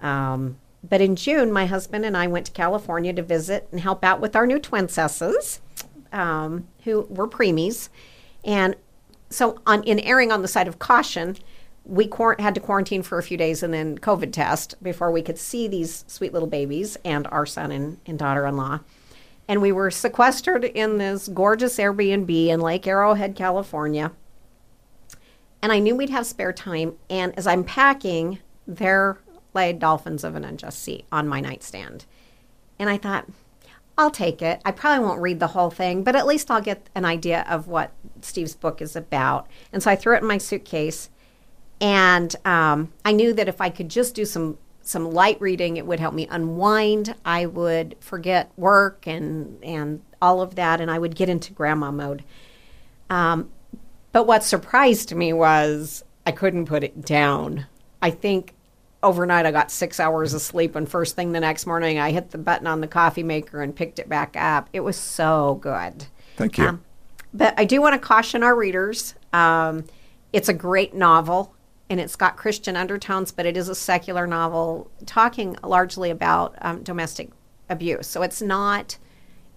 Um, 0.00 0.56
but 0.82 1.00
in 1.00 1.16
June, 1.16 1.52
my 1.52 1.66
husband 1.66 2.04
and 2.04 2.16
I 2.16 2.26
went 2.26 2.46
to 2.46 2.52
California 2.52 3.12
to 3.12 3.22
visit 3.22 3.68
and 3.70 3.80
help 3.80 4.04
out 4.04 4.20
with 4.20 4.34
our 4.34 4.46
new 4.46 4.58
twincesses, 4.58 5.60
um, 6.12 6.66
who 6.84 7.02
were 7.10 7.28
preemies. 7.28 7.90
And 8.44 8.76
so, 9.28 9.60
on, 9.66 9.82
in 9.84 10.00
erring 10.00 10.32
on 10.32 10.42
the 10.42 10.48
side 10.48 10.66
of 10.66 10.78
caution, 10.78 11.36
we 11.84 12.06
quar- 12.06 12.36
had 12.38 12.54
to 12.54 12.60
quarantine 12.60 13.02
for 13.02 13.18
a 13.18 13.22
few 13.22 13.36
days 13.36 13.62
and 13.62 13.74
then 13.74 13.98
COVID 13.98 14.32
test 14.32 14.82
before 14.82 15.10
we 15.10 15.22
could 15.22 15.38
see 15.38 15.68
these 15.68 16.04
sweet 16.08 16.32
little 16.32 16.48
babies 16.48 16.96
and 17.04 17.26
our 17.28 17.46
son 17.46 17.70
and, 17.70 17.98
and 18.06 18.18
daughter 18.18 18.46
in 18.46 18.56
law. 18.56 18.80
And 19.48 19.60
we 19.60 19.72
were 19.72 19.90
sequestered 19.90 20.64
in 20.64 20.98
this 20.98 21.28
gorgeous 21.28 21.76
Airbnb 21.78 22.46
in 22.46 22.60
Lake 22.60 22.86
Arrowhead, 22.86 23.34
California. 23.34 24.12
And 25.62 25.72
I 25.72 25.78
knew 25.78 25.96
we'd 25.96 26.10
have 26.10 26.26
spare 26.26 26.52
time. 26.52 26.94
And 27.10 27.36
as 27.36 27.46
I'm 27.46 27.64
packing, 27.64 28.38
there 28.66 29.18
lay 29.54 29.72
Dolphins 29.72 30.24
of 30.24 30.34
an 30.34 30.44
Unjust 30.44 30.82
Sea 30.82 31.04
on 31.10 31.28
my 31.28 31.40
nightstand. 31.40 32.06
And 32.78 32.88
I 32.88 32.96
thought, 32.96 33.28
I'll 33.98 34.10
take 34.10 34.40
it. 34.40 34.62
I 34.64 34.70
probably 34.70 35.04
won't 35.04 35.20
read 35.20 35.40
the 35.40 35.48
whole 35.48 35.70
thing, 35.70 36.02
but 36.02 36.16
at 36.16 36.26
least 36.26 36.50
I'll 36.50 36.62
get 36.62 36.88
an 36.94 37.04
idea 37.04 37.44
of 37.48 37.68
what 37.68 37.92
Steve's 38.22 38.54
book 38.54 38.80
is 38.80 38.96
about. 38.96 39.46
And 39.72 39.82
so 39.82 39.90
I 39.90 39.96
threw 39.96 40.14
it 40.14 40.22
in 40.22 40.28
my 40.28 40.38
suitcase. 40.38 41.10
And 41.82 42.34
um, 42.46 42.92
I 43.04 43.12
knew 43.12 43.32
that 43.34 43.48
if 43.48 43.60
I 43.60 43.68
could 43.70 43.88
just 43.88 44.14
do 44.14 44.24
some 44.24 44.58
some 44.82 45.10
light 45.12 45.38
reading, 45.40 45.76
it 45.76 45.86
would 45.86 46.00
help 46.00 46.14
me 46.14 46.26
unwind. 46.30 47.14
I 47.24 47.46
would 47.46 47.96
forget 48.00 48.50
work 48.56 49.06
and 49.06 49.62
and 49.62 50.00
all 50.22 50.40
of 50.40 50.54
that, 50.56 50.80
and 50.80 50.90
I 50.90 50.98
would 50.98 51.14
get 51.14 51.28
into 51.28 51.52
grandma 51.52 51.90
mode. 51.90 52.24
Um, 53.08 53.50
but 54.12 54.26
what 54.26 54.44
surprised 54.44 55.14
me 55.14 55.32
was 55.32 56.04
I 56.26 56.32
couldn't 56.32 56.66
put 56.66 56.84
it 56.84 57.04
down. 57.04 57.66
I 58.02 58.10
think 58.10 58.54
overnight 59.02 59.46
I 59.46 59.50
got 59.50 59.70
six 59.70 59.98
hours 59.98 60.34
of 60.34 60.42
sleep, 60.42 60.76
and 60.76 60.88
first 60.88 61.16
thing 61.16 61.32
the 61.32 61.40
next 61.40 61.66
morning 61.66 61.98
I 61.98 62.10
hit 62.10 62.30
the 62.30 62.38
button 62.38 62.66
on 62.66 62.80
the 62.80 62.86
coffee 62.86 63.22
maker 63.22 63.62
and 63.62 63.74
picked 63.74 63.98
it 63.98 64.08
back 64.08 64.36
up. 64.36 64.68
It 64.72 64.80
was 64.80 64.96
so 64.96 65.58
good. 65.62 66.06
Thank 66.36 66.58
you. 66.58 66.68
Um, 66.68 66.84
but 67.32 67.54
I 67.56 67.64
do 67.64 67.80
want 67.80 67.94
to 67.94 67.98
caution 67.98 68.42
our 68.42 68.54
readers. 68.56 69.14
Um, 69.32 69.84
it's 70.32 70.48
a 70.48 70.54
great 70.54 70.94
novel, 70.94 71.54
and 71.88 72.00
it's 72.00 72.16
got 72.16 72.36
Christian 72.36 72.76
undertones, 72.76 73.32
but 73.32 73.46
it 73.46 73.56
is 73.56 73.68
a 73.68 73.74
secular 73.74 74.26
novel 74.26 74.90
talking 75.06 75.56
largely 75.62 76.10
about 76.10 76.54
um, 76.60 76.82
domestic 76.82 77.30
abuse. 77.68 78.06
So 78.06 78.22
it's 78.22 78.42
not 78.42 78.98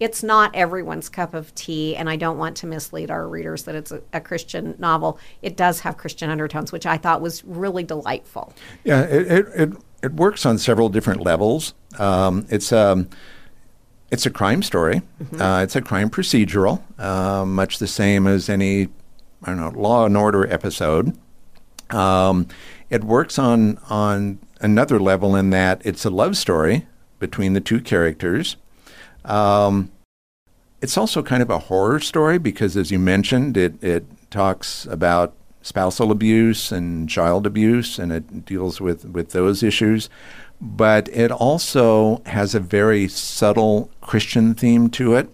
it's 0.03 0.22
not 0.22 0.53
everyone's 0.53 1.07
cup 1.07 1.33
of 1.33 1.55
tea, 1.55 1.95
and 1.95 2.10
I 2.10 2.17
don't 2.17 2.38
want 2.38 2.57
to 2.57 2.67
mislead 2.67 3.10
our 3.10 3.25
readers 3.25 3.63
that 3.63 3.74
it's 3.74 3.89
a, 3.89 4.01
a 4.12 4.19
Christian 4.19 4.75
novel. 4.77 5.17
It 5.41 5.55
does 5.55 5.79
have 5.79 5.98
Christian 5.98 6.29
undertones, 6.29 6.74
which 6.74 6.86
I 6.86 6.98
thought 6.98 7.22
was 7.22 7.41
really 7.45 7.86
delightful. 7.86 8.53
Yeah, 8.83 9.03
it 9.03 9.31
it, 9.31 9.48
it, 9.55 9.74
it 10.03 10.13
works 10.13 10.45
on 10.45 10.57
several 10.57 10.89
different 10.89 11.22
levels. 11.22 11.74
Um, 11.98 12.45
it's 12.50 12.74
um, 12.74 13.07
it's 14.12 14.25
a 14.25 14.29
crime 14.29 14.62
story. 14.62 15.03
Uh, 15.39 15.62
it's 15.63 15.77
a 15.77 15.81
crime 15.81 16.10
procedural, 16.10 16.81
uh, 17.00 17.45
much 17.45 17.79
the 17.79 17.88
same 17.88 18.27
as 18.27 18.50
any 18.50 18.89
I 19.41 19.55
don't 19.55 19.57
know 19.57 19.69
Law 19.69 20.05
and 20.05 20.17
Order 20.17 20.51
episode. 20.51 21.17
Um, 21.91 22.50
it 22.89 23.05
works 23.05 23.39
on 23.39 23.77
on 23.89 24.39
another 24.60 25.00
level 25.00 25.33
in 25.33 25.50
that 25.51 25.81
it's 25.86 26.03
a 26.03 26.10
love 26.10 26.36
story 26.36 26.88
between 27.19 27.53
the 27.53 27.62
two 27.62 27.79
characters. 27.79 28.57
Um, 29.24 29.92
it's 30.83 30.97
also 30.97 31.23
kind 31.23 31.41
of 31.41 31.49
a 31.49 31.59
horror 31.59 32.01
story 32.01 32.37
because, 32.37 32.75
as 32.75 32.91
you 32.91 32.99
mentioned, 32.99 33.55
it, 33.55 33.81
it 33.81 34.05
talks 34.29 34.85
about 34.87 35.33
spousal 35.61 36.11
abuse 36.11 36.73
and 36.73 37.09
child 37.09 37.47
abuse, 37.47 37.97
and 37.97 38.11
it 38.11 38.43
deals 38.43 38.81
with, 38.81 39.05
with 39.05 39.31
those 39.31 39.63
issues. 39.63 40.09
But 40.59 41.07
it 41.07 41.31
also 41.31 42.21
has 42.25 42.53
a 42.53 42.59
very 42.59 43.07
subtle 43.07 43.89
Christian 44.01 44.53
theme 44.55 44.89
to 44.91 45.15
it 45.15 45.29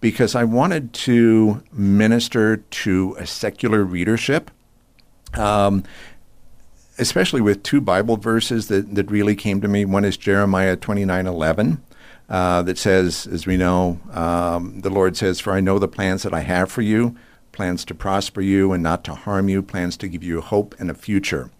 because 0.00 0.36
I 0.36 0.44
wanted 0.44 0.92
to 0.92 1.62
minister 1.72 2.58
to 2.58 3.16
a 3.18 3.26
secular 3.26 3.82
readership. 3.82 4.52
Um, 5.34 5.82
especially 6.98 7.40
with 7.40 7.62
two 7.62 7.80
Bible 7.80 8.18
verses 8.18 8.68
that, 8.68 8.94
that 8.94 9.10
really 9.10 9.34
came 9.34 9.60
to 9.62 9.68
me. 9.68 9.84
One 9.84 10.04
is 10.04 10.16
Jeremiah 10.16 10.76
twenty 10.76 11.04
nine 11.04 11.26
eleven, 11.26 11.82
uh, 12.28 12.62
that 12.62 12.78
says, 12.78 13.26
as 13.26 13.46
we 13.46 13.56
know, 13.56 14.00
um, 14.12 14.80
the 14.80 14.90
Lord 14.90 15.16
says, 15.16 15.40
For 15.40 15.52
I 15.52 15.60
know 15.60 15.78
the 15.78 15.88
plans 15.88 16.22
that 16.22 16.34
I 16.34 16.40
have 16.40 16.70
for 16.70 16.82
you, 16.82 17.16
plans 17.52 17.84
to 17.86 17.94
prosper 17.94 18.40
you 18.40 18.72
and 18.72 18.82
not 18.82 19.04
to 19.04 19.14
harm 19.14 19.48
you, 19.48 19.62
plans 19.62 19.96
to 19.98 20.08
give 20.08 20.22
you 20.22 20.40
hope 20.40 20.74
and 20.78 20.90
a 20.90 20.94
future. 20.94 21.50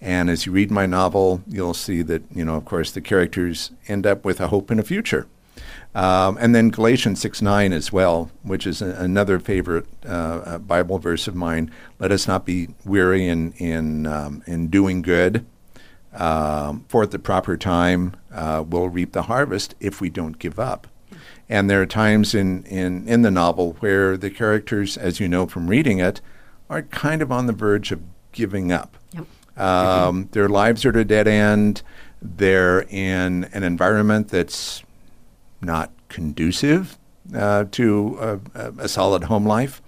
And 0.00 0.30
as 0.30 0.46
you 0.46 0.52
read 0.52 0.70
my 0.70 0.86
novel, 0.86 1.42
you'll 1.46 1.74
see 1.74 2.02
that, 2.02 2.22
you 2.34 2.44
know, 2.44 2.56
of 2.56 2.64
course, 2.64 2.90
the 2.90 3.00
characters 3.00 3.70
end 3.86 4.06
up 4.06 4.24
with 4.24 4.40
a 4.40 4.48
hope 4.48 4.70
and 4.70 4.80
a 4.80 4.84
future. 4.84 5.26
Um, 5.94 6.38
and 6.40 6.54
then 6.54 6.70
Galatians 6.70 7.20
6 7.20 7.42
9 7.42 7.72
as 7.72 7.92
well, 7.92 8.30
which 8.42 8.66
is 8.66 8.80
a, 8.80 8.90
another 8.90 9.38
favorite 9.38 9.86
uh, 10.06 10.08
uh, 10.44 10.58
Bible 10.58 10.98
verse 10.98 11.26
of 11.26 11.34
mine. 11.34 11.70
Let 11.98 12.12
us 12.12 12.28
not 12.28 12.46
be 12.46 12.68
weary 12.84 13.26
in, 13.26 13.52
in, 13.52 14.06
um, 14.06 14.42
in 14.46 14.68
doing 14.68 15.02
good, 15.02 15.44
um, 16.14 16.84
for 16.88 17.02
at 17.02 17.10
the 17.10 17.18
proper 17.18 17.56
time 17.56 18.16
uh, 18.32 18.64
we'll 18.66 18.88
reap 18.88 19.12
the 19.12 19.22
harvest 19.22 19.74
if 19.80 20.00
we 20.00 20.10
don't 20.10 20.38
give 20.38 20.58
up. 20.58 20.86
And 21.48 21.68
there 21.68 21.82
are 21.82 21.86
times 21.86 22.34
in, 22.34 22.62
in, 22.64 23.08
in 23.08 23.22
the 23.22 23.30
novel 23.30 23.76
where 23.80 24.16
the 24.16 24.30
characters, 24.30 24.96
as 24.96 25.18
you 25.18 25.28
know 25.28 25.46
from 25.46 25.66
reading 25.68 25.98
it, 25.98 26.20
are 26.68 26.82
kind 26.82 27.22
of 27.22 27.32
on 27.32 27.46
the 27.46 27.52
verge 27.52 27.90
of 27.90 28.00
giving 28.32 28.70
up. 28.70 28.96
Yep. 29.12 29.26
Um, 29.60 30.28
their 30.30 30.48
lives 30.48 30.84
are 30.84 30.90
at 30.90 30.96
a 30.96 31.04
dead 31.04 31.26
end. 31.26 31.82
They're 32.22 32.82
in 32.82 33.44
an 33.52 33.64
environment 33.64 34.28
that's 34.28 34.84
not 35.60 35.90
conducive 36.08 36.98
uh, 37.34 37.64
to 37.72 38.40
a, 38.54 38.72
a, 38.78 38.88
solid 38.88 39.24
home 39.24 39.44
life. 39.44 39.82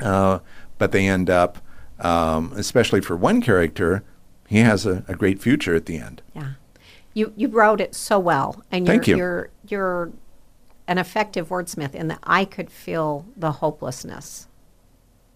Uh, 0.00 0.40
but 0.78 0.92
they 0.92 1.06
end 1.06 1.30
up, 1.30 1.58
um, 2.00 2.52
especially 2.56 3.00
for 3.00 3.16
one 3.16 3.40
character, 3.40 4.02
he 4.50 4.58
has 4.58 4.84
a, 4.84 5.04
a, 5.06 5.14
great 5.14 5.40
future 5.40 5.76
at 5.76 5.86
the 5.86 5.96
end. 5.96 6.22
Yeah, 6.34 6.52
you 7.14 7.32
you 7.36 7.46
wrote 7.48 7.80
it 7.80 7.94
so 7.94 8.18
well, 8.18 8.62
and 8.72 8.84
you're, 8.84 8.96
Thank 8.96 9.06
you. 9.06 9.16
you're 9.16 9.50
you're 9.68 10.12
an 10.88 10.98
effective 10.98 11.48
wordsmith 11.50 11.94
in 11.94 12.08
that 12.08 12.18
I 12.24 12.44
could 12.44 12.68
feel 12.68 13.24
the 13.36 13.52
hopelessness 13.52 14.48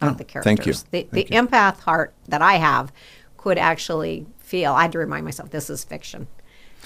of 0.00 0.12
oh, 0.12 0.14
the 0.16 0.24
characters. 0.24 0.44
Thank 0.44 0.66
you. 0.66 0.72
The, 0.72 1.08
thank 1.08 1.10
the 1.28 1.34
you. 1.34 1.42
empath 1.42 1.78
heart 1.80 2.12
that 2.26 2.42
I 2.42 2.54
have 2.54 2.92
could 3.36 3.56
actually 3.56 4.26
feel. 4.40 4.72
I 4.72 4.82
had 4.82 4.92
to 4.92 4.98
remind 4.98 5.24
myself 5.24 5.50
this 5.50 5.70
is 5.70 5.84
fiction. 5.84 6.26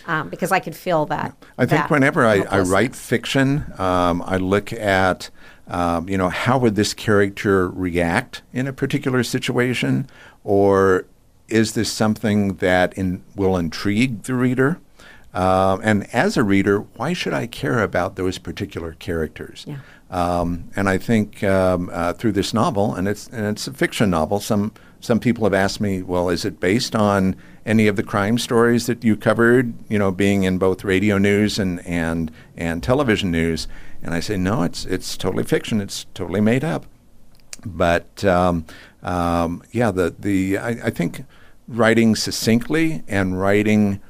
Um, 0.06 0.28
because 0.28 0.52
I 0.52 0.60
could 0.60 0.76
feel 0.76 1.06
that. 1.06 1.34
I 1.58 1.66
think 1.66 1.82
that 1.82 1.90
whenever 1.90 2.24
I, 2.24 2.42
I, 2.42 2.60
write 2.60 2.94
fiction, 2.94 3.64
um, 3.78 4.22
I 4.22 4.36
look 4.36 4.72
at, 4.72 5.28
um, 5.66 6.08
you 6.08 6.16
know, 6.16 6.28
how 6.28 6.56
would 6.58 6.76
this 6.76 6.94
character 6.94 7.68
react 7.68 8.42
in 8.52 8.68
a 8.68 8.72
particular 8.72 9.22
situation, 9.24 10.08
or 10.44 11.04
is 11.48 11.72
this 11.72 11.90
something 11.92 12.54
that 12.56 12.92
in, 12.94 13.22
will 13.34 13.56
intrigue 13.56 14.22
the 14.22 14.34
reader? 14.34 14.80
Uh, 15.34 15.78
and 15.82 16.12
as 16.14 16.36
a 16.36 16.42
reader, 16.42 16.80
why 16.80 17.12
should 17.12 17.34
I 17.34 17.46
care 17.46 17.82
about 17.82 18.16
those 18.16 18.38
particular 18.38 18.94
characters? 18.94 19.66
Yeah. 19.68 19.78
Um, 20.10 20.70
and 20.74 20.88
I 20.88 20.96
think 20.98 21.44
um, 21.44 21.90
uh, 21.92 22.14
through 22.14 22.32
this 22.32 22.54
novel, 22.54 22.94
and 22.94 23.06
it's 23.06 23.28
and 23.28 23.44
it's 23.46 23.66
a 23.68 23.72
fiction 23.72 24.10
novel. 24.10 24.40
Some 24.40 24.72
some 25.00 25.20
people 25.20 25.44
have 25.44 25.54
asked 25.54 25.80
me, 25.80 26.02
well, 26.02 26.28
is 26.28 26.44
it 26.44 26.58
based 26.60 26.96
on 26.96 27.36
any 27.66 27.86
of 27.86 27.96
the 27.96 28.02
crime 28.02 28.38
stories 28.38 28.86
that 28.86 29.04
you 29.04 29.16
covered? 29.16 29.74
You 29.88 29.98
know, 29.98 30.10
being 30.10 30.44
in 30.44 30.58
both 30.58 30.82
radio 30.82 31.18
news 31.18 31.58
and 31.58 31.86
and 31.86 32.30
and 32.56 32.82
television 32.82 33.30
news. 33.30 33.68
And 34.02 34.14
I 34.14 34.20
say, 34.20 34.38
no, 34.38 34.62
it's 34.62 34.86
it's 34.86 35.16
totally 35.16 35.44
fiction. 35.44 35.80
It's 35.80 36.06
totally 36.14 36.40
made 36.40 36.64
up. 36.64 36.86
But 37.66 38.24
um, 38.24 38.64
um 39.02 39.62
yeah, 39.72 39.90
the 39.90 40.14
the 40.18 40.56
I, 40.56 40.68
I 40.84 40.90
think 40.90 41.24
writing 41.68 42.16
succinctly 42.16 43.02
and 43.06 43.38
writing 43.38 44.00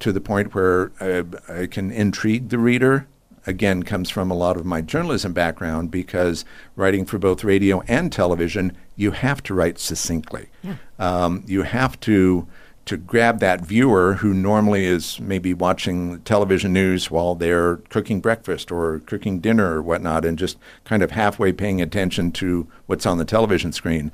to 0.00 0.12
the 0.12 0.20
point 0.20 0.54
where 0.54 0.92
I, 1.00 1.24
I 1.48 1.66
can 1.66 1.90
intrigue 1.90 2.50
the 2.50 2.58
reader 2.58 3.06
again 3.46 3.82
comes 3.82 4.10
from 4.10 4.30
a 4.30 4.34
lot 4.34 4.56
of 4.56 4.64
my 4.64 4.80
journalism 4.80 5.32
background 5.32 5.90
because 5.90 6.44
writing 6.76 7.04
for 7.04 7.18
both 7.18 7.44
radio 7.44 7.82
and 7.88 8.12
television, 8.12 8.76
you 8.96 9.12
have 9.12 9.42
to 9.44 9.54
write 9.54 9.78
succinctly. 9.78 10.48
Yeah. 10.62 10.76
Um, 10.98 11.44
you 11.46 11.62
have 11.62 11.98
to 12.00 12.46
to 12.86 12.96
grab 12.96 13.38
that 13.38 13.60
viewer 13.60 14.14
who 14.14 14.34
normally 14.34 14.84
is 14.84 15.20
maybe 15.20 15.54
watching 15.54 16.20
television 16.22 16.72
news 16.72 17.10
while 17.10 17.34
they're 17.34 17.76
cooking 17.88 18.20
breakfast 18.20 18.72
or 18.72 19.00
cooking 19.00 19.38
dinner 19.38 19.76
or 19.76 19.82
whatnot, 19.82 20.24
and 20.24 20.38
just 20.38 20.58
kind 20.84 21.02
of 21.02 21.12
halfway 21.12 21.52
paying 21.52 21.80
attention 21.80 22.32
to 22.32 22.66
what's 22.86 23.06
on 23.06 23.18
the 23.18 23.24
television 23.24 23.70
screen. 23.70 24.10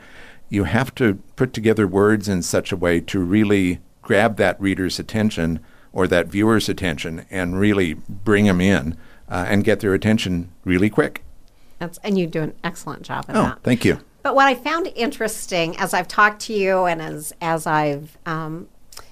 You 0.49 0.65
have 0.65 0.95
to 0.97 1.15
put 1.37 1.53
together 1.53 1.87
words 1.87 2.29
in 2.29 2.43
such 2.43 2.73
a 2.73 2.77
way 2.77 3.01
to 3.01 3.21
really 3.21 3.81
grab 4.03 4.37
that 4.37 4.61
reader's 4.61 4.99
attention 4.99 5.61
or 5.93 6.07
that 6.07 6.29
viewer's 6.29 6.69
attention 6.69 7.27
and 7.31 7.59
really 7.59 7.95
bring 7.95 8.45
them 8.45 8.61
in 8.61 8.97
uh, 9.29 9.47
and 9.49 9.65
get 9.65 9.81
their 9.81 9.95
attention 9.95 10.51
really 10.65 10.91
quick. 10.91 11.25
That's, 11.79 11.99
and 12.05 12.19
you 12.19 12.27
do 12.27 12.43
an 12.43 12.55
excellent 12.63 13.03
job 13.03 13.25
of 13.29 13.37
oh, 13.37 13.43
that. 13.43 13.63
thank 13.63 13.85
you. 13.85 14.01
But 14.23 14.35
what 14.35 14.47
I 14.47 14.55
found 14.55 14.89
interesting 14.95 15.77
as 15.79 15.95
I've 15.95 16.09
talked 16.09 16.41
to 16.43 16.53
you 16.53 16.85
and 16.85 17.01
as 17.01 17.33
as 17.41 17.67
I've 17.67 18.19
um, 18.27 18.69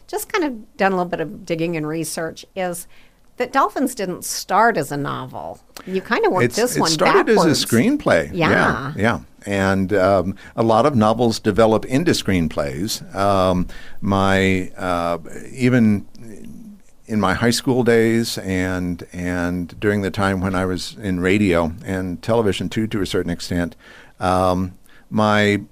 just 0.07 0.33
kind 0.33 0.44
of 0.44 0.77
done 0.77 0.92
a 0.92 0.97
little 0.97 1.11
bit 1.11 1.20
of 1.20 1.47
digging 1.47 1.77
and 1.77 1.87
research 1.87 2.44
is 2.57 2.87
that 3.37 3.53
Dolphins 3.53 3.94
didn't 3.94 4.25
start 4.25 4.77
as 4.77 4.92
a 4.92 4.97
novel. 4.97 5.61
You 5.87 6.01
kind 6.01 6.25
of 6.25 6.33
worked 6.33 6.44
it's, 6.44 6.57
this 6.57 6.77
it 6.77 6.81
one 6.81 6.90
started 6.90 7.27
backwards. 7.27 7.47
as 7.47 7.62
a 7.62 7.66
screenplay. 7.66 8.31
Yeah. 8.33 8.51
Yeah. 8.51 8.92
yeah. 8.97 9.20
And 9.46 9.92
um, 9.92 10.37
a 10.57 10.62
lot 10.62 10.87
of 10.87 10.94
novels 10.94 11.38
develop 11.38 11.85
into 11.85 12.12
screenplays. 12.12 13.14
Um, 13.14 13.68
my 14.00 14.70
uh, 14.76 15.18
even 15.52 16.07
in 17.07 17.20
my 17.20 17.35
high 17.35 17.50
school 17.50 17.85
days 17.85 18.38
and 18.38 19.07
and 19.12 19.78
during 19.78 20.02
the 20.02 20.11
time 20.11 20.40
when 20.40 20.54
I 20.54 20.64
was 20.64 20.96
in 20.96 21.20
radio 21.20 21.72
and 21.85 22.22
television 22.22 22.68
too, 22.68 22.87
to 22.88 23.00
a 23.00 23.07
certain 23.07 23.30
extent, 23.30 23.76
um, 24.20 24.78
my 25.11 25.62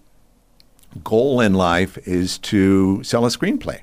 goal 1.03 1.41
in 1.41 1.55
life 1.55 1.97
is 2.07 2.39
to 2.39 3.03
sell 3.03 3.25
a 3.25 3.29
screenplay, 3.29 3.81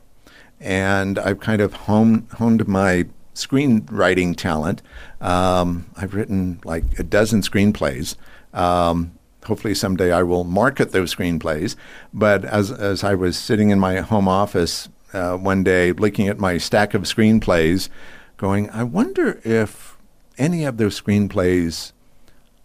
and 0.59 1.17
I've 1.17 1.39
kind 1.39 1.61
of 1.61 1.73
honed 1.73 2.27
honed 2.33 2.67
my 2.67 3.07
screenwriting 3.33 4.35
talent. 4.35 4.81
Um, 5.21 5.89
I've 5.95 6.13
written 6.13 6.59
like 6.63 6.99
a 6.99 7.03
dozen 7.03 7.41
screenplays. 7.41 8.15
Um, 8.53 9.13
hopefully 9.49 9.75
someday 9.75 10.13
I 10.13 10.23
will 10.23 10.45
market 10.45 10.91
those 10.91 11.13
screenplays. 11.13 11.75
But 12.13 12.45
as 12.45 12.71
as 12.71 13.03
I 13.03 13.15
was 13.15 13.37
sitting 13.37 13.69
in 13.69 13.79
my 13.79 13.97
home 13.97 14.29
office 14.29 14.87
uh, 15.11 15.35
one 15.35 15.63
day, 15.63 15.91
looking 15.91 16.29
at 16.29 16.39
my 16.39 16.57
stack 16.57 16.93
of 16.93 17.01
screenplays, 17.01 17.89
going, 18.37 18.69
I 18.69 18.83
wonder 18.83 19.41
if 19.43 19.97
any 20.37 20.63
of 20.63 20.77
those 20.77 20.99
screenplays 20.99 21.91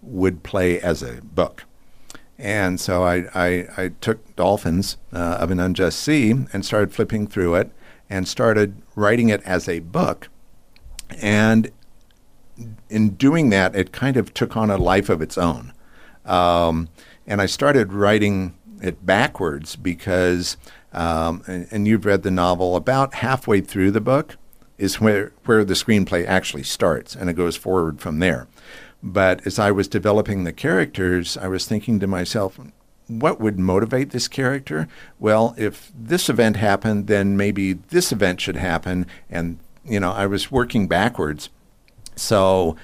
would 0.00 0.42
play 0.42 0.80
as 0.80 1.02
a 1.02 1.20
book. 1.22 1.64
And 2.38 2.80
so 2.80 3.04
I, 3.04 3.26
I, 3.34 3.66
I 3.76 3.88
took 4.00 4.36
Dolphins 4.36 4.96
uh, 5.12 5.38
of 5.40 5.50
an 5.50 5.60
Unjust 5.60 6.00
Sea 6.00 6.30
and 6.52 6.64
started 6.64 6.92
flipping 6.92 7.26
through 7.26 7.54
it 7.56 7.70
and 8.10 8.28
started 8.28 8.80
writing 8.94 9.28
it 9.28 9.42
as 9.42 9.68
a 9.68 9.80
book. 9.80 10.28
And 11.20 11.70
in 12.88 13.10
doing 13.10 13.50
that, 13.50 13.74
it 13.74 13.92
kind 13.92 14.16
of 14.16 14.34
took 14.34 14.56
on 14.56 14.70
a 14.70 14.76
life 14.76 15.08
of 15.08 15.22
its 15.22 15.38
own. 15.38 15.72
Um, 16.24 16.88
and 17.26 17.40
I 17.40 17.46
started 17.46 17.92
writing 17.92 18.54
it 18.82 19.04
backwards 19.04 19.76
because, 19.76 20.56
um, 20.92 21.42
and, 21.46 21.66
and, 21.70 21.88
you've 21.88 22.04
read 22.04 22.22
the 22.22 22.30
novel, 22.30 22.76
about 22.76 23.14
halfway 23.14 23.60
through 23.60 23.90
the 23.90 24.00
book 24.00 24.36
is 24.78 25.00
where, 25.00 25.32
where 25.44 25.64
the 25.64 25.74
screenplay 25.74 26.26
actually 26.26 26.62
starts, 26.62 27.14
and 27.14 27.30
it 27.30 27.34
goes 27.34 27.56
forward 27.56 28.00
from 28.00 28.18
there. 28.18 28.46
But 29.02 29.46
as 29.46 29.58
I 29.58 29.70
was 29.70 29.86
developing 29.86 30.44
the 30.44 30.52
characters, 30.52 31.36
I 31.36 31.48
was 31.48 31.66
thinking 31.66 32.00
to 32.00 32.06
myself, 32.06 32.58
what 33.06 33.40
would 33.40 33.58
motivate 33.58 34.10
this 34.10 34.28
character? 34.28 34.88
Well, 35.18 35.54
if 35.58 35.92
this 35.94 36.28
event 36.28 36.56
happened, 36.56 37.06
then 37.06 37.36
maybe 37.36 37.74
this 37.74 38.12
event 38.12 38.40
should 38.40 38.56
happen. 38.56 39.06
And, 39.28 39.58
you 39.84 40.00
know, 40.00 40.12
I 40.12 40.26
was 40.26 40.50
working 40.50 40.88
backwards. 40.88 41.50
So 42.16 42.76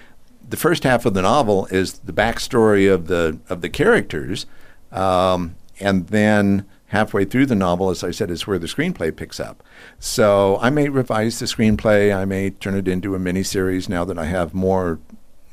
the 0.51 0.57
first 0.57 0.83
half 0.85 1.07
of 1.07 1.15
the 1.15 1.23
novel 1.23 1.67
is 1.67 2.01
the 2.01 2.13
backstory 2.13 2.93
of 2.93 3.07
the 3.07 3.39
of 3.49 3.61
the 3.61 3.69
characters, 3.69 4.47
um, 4.93 5.55
and 5.79 6.09
then 6.09 6.67
halfway 6.87 7.25
through 7.25 7.47
the 7.47 7.55
novel, 7.55 7.89
as 7.89 8.03
I 8.03 8.11
said, 8.11 8.31
is 8.31 8.47
where 8.47 8.59
the 8.59 8.67
screenplay 8.67 9.15
picks 9.15 9.39
up. 9.39 9.63
So 10.01 10.59
I 10.61 10.71
may 10.71 10.89
revise 10.89 11.39
the 11.39 11.47
screenplay. 11.47 12.15
I 12.15 12.25
may 12.25 12.51
turn 12.51 12.75
it 12.75 12.89
into 12.89 13.15
a 13.15 13.19
miniseries 13.19 13.89
now 13.89 14.05
that 14.05 14.19
I 14.19 14.27
have 14.27 14.53
more 14.53 14.99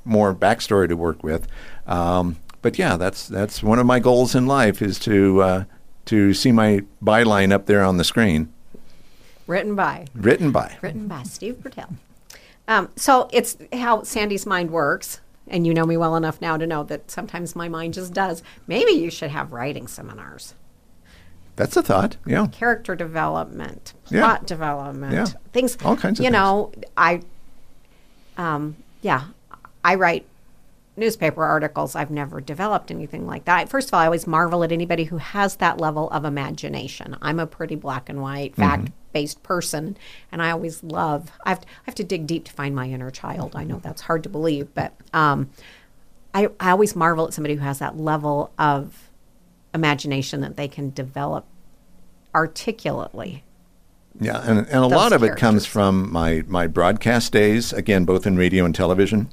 more 0.03 0.33
backstory 0.33 0.87
to 0.87 0.97
work 0.97 1.23
with. 1.23 1.47
Um, 1.85 2.37
but 2.63 2.79
yeah, 2.79 2.97
that's 2.97 3.27
that's 3.27 3.61
one 3.61 3.79
of 3.79 3.85
my 3.85 3.99
goals 3.99 4.33
in 4.33 4.47
life 4.47 4.81
is 4.81 4.97
to 4.99 5.41
uh, 5.41 5.63
to 6.05 6.33
see 6.33 6.51
my 6.51 6.81
byline 7.03 7.51
up 7.51 7.67
there 7.67 7.83
on 7.83 7.97
the 7.97 8.03
screen. 8.03 8.51
Written 9.45 9.75
by. 9.75 10.07
Written 10.13 10.51
by. 10.51 10.77
Written 10.81 11.07
by 11.07 11.23
Steve 11.23 11.57
Bertel. 11.61 11.95
Um, 12.67 12.89
so 12.95 13.29
it's 13.31 13.57
how 13.73 14.03
Sandy's 14.03 14.45
mind 14.45 14.71
works. 14.71 15.21
And 15.49 15.65
you 15.65 15.73
know 15.73 15.85
me 15.85 15.95
well 15.95 16.17
enough 16.17 16.41
now 16.41 16.57
to 16.57 16.67
know 16.67 16.83
that 16.83 17.09
sometimes 17.09 17.55
my 17.55 17.69
mind 17.69 17.93
just 17.93 18.13
does. 18.13 18.43
Maybe 18.67 18.91
you 18.91 19.09
should 19.09 19.31
have 19.31 19.53
writing 19.53 19.87
seminars. 19.87 20.55
That's 21.55 21.77
a 21.77 21.81
thought. 21.81 22.17
Yeah. 22.25 22.47
Character 22.47 22.95
development, 22.95 23.93
plot 24.03 24.41
yeah. 24.41 24.45
development, 24.45 25.13
yeah. 25.13 25.25
things. 25.53 25.77
All 25.83 25.95
kinds 25.95 26.19
of 26.19 26.23
You 26.25 26.31
things. 26.31 26.33
know, 26.33 26.71
I, 26.97 27.21
um, 28.37 28.75
yeah, 29.01 29.23
I 29.83 29.95
write 29.95 30.25
newspaper 30.97 31.43
articles. 31.43 31.95
I've 31.95 32.11
never 32.11 32.41
developed 32.41 32.91
anything 32.91 33.27
like 33.27 33.45
that. 33.45 33.69
First 33.69 33.89
of 33.89 33.93
all, 33.93 33.99
I 33.99 34.05
always 34.05 34.27
marvel 34.27 34.63
at 34.63 34.71
anybody 34.71 35.05
who 35.05 35.17
has 35.17 35.57
that 35.57 35.79
level 35.79 36.09
of 36.09 36.25
imagination. 36.25 37.15
I'm 37.21 37.39
a 37.39 37.47
pretty 37.47 37.75
black 37.75 38.09
and 38.09 38.21
white, 38.21 38.55
fact 38.55 38.91
based 39.13 39.41
person, 39.43 39.97
and 40.31 40.41
I 40.41 40.51
always 40.51 40.83
love. 40.83 41.31
I 41.45 41.49
have, 41.49 41.61
to, 41.61 41.67
I 41.67 41.81
have 41.85 41.95
to 41.95 42.03
dig 42.03 42.27
deep 42.27 42.45
to 42.45 42.51
find 42.51 42.75
my 42.75 42.87
inner 42.87 43.11
child. 43.11 43.55
I 43.55 43.63
know 43.63 43.79
that's 43.79 44.01
hard 44.01 44.23
to 44.23 44.29
believe, 44.29 44.73
but 44.73 44.93
um, 45.13 45.49
I, 46.33 46.49
I 46.59 46.71
always 46.71 46.95
marvel 46.95 47.27
at 47.27 47.33
somebody 47.33 47.55
who 47.55 47.61
has 47.61 47.79
that 47.79 47.97
level 47.97 48.51
of 48.57 49.09
imagination 49.73 50.41
that 50.41 50.57
they 50.57 50.67
can 50.67 50.91
develop 50.91 51.45
articulately. 52.33 53.43
Yeah, 54.19 54.41
and, 54.43 54.59
and 54.59 54.83
a 54.83 54.87
lot 54.87 55.13
of 55.13 55.23
it 55.23 55.35
comes 55.35 55.65
from 55.65 56.11
my, 56.11 56.43
my 56.47 56.65
broadcast 56.65 57.31
days, 57.31 57.71
again, 57.71 58.03
both 58.03 58.25
in 58.25 58.35
radio 58.35 58.65
and 58.65 58.73
television, 58.73 59.29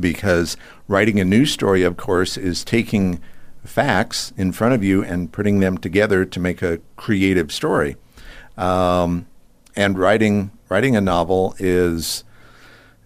because 0.00 0.56
writing 0.88 1.20
a 1.20 1.24
news 1.24 1.52
story, 1.52 1.82
of 1.82 1.96
course, 1.96 2.36
is 2.36 2.64
taking 2.64 3.20
facts 3.64 4.32
in 4.36 4.52
front 4.52 4.74
of 4.74 4.84
you 4.84 5.02
and 5.02 5.32
putting 5.32 5.60
them 5.60 5.78
together 5.78 6.24
to 6.24 6.40
make 6.40 6.62
a 6.62 6.80
creative 6.96 7.50
story. 7.50 7.96
Um, 8.56 9.26
and 9.76 9.98
writing 9.98 10.50
writing 10.68 10.96
a 10.96 11.00
novel 11.00 11.54
is 11.58 12.24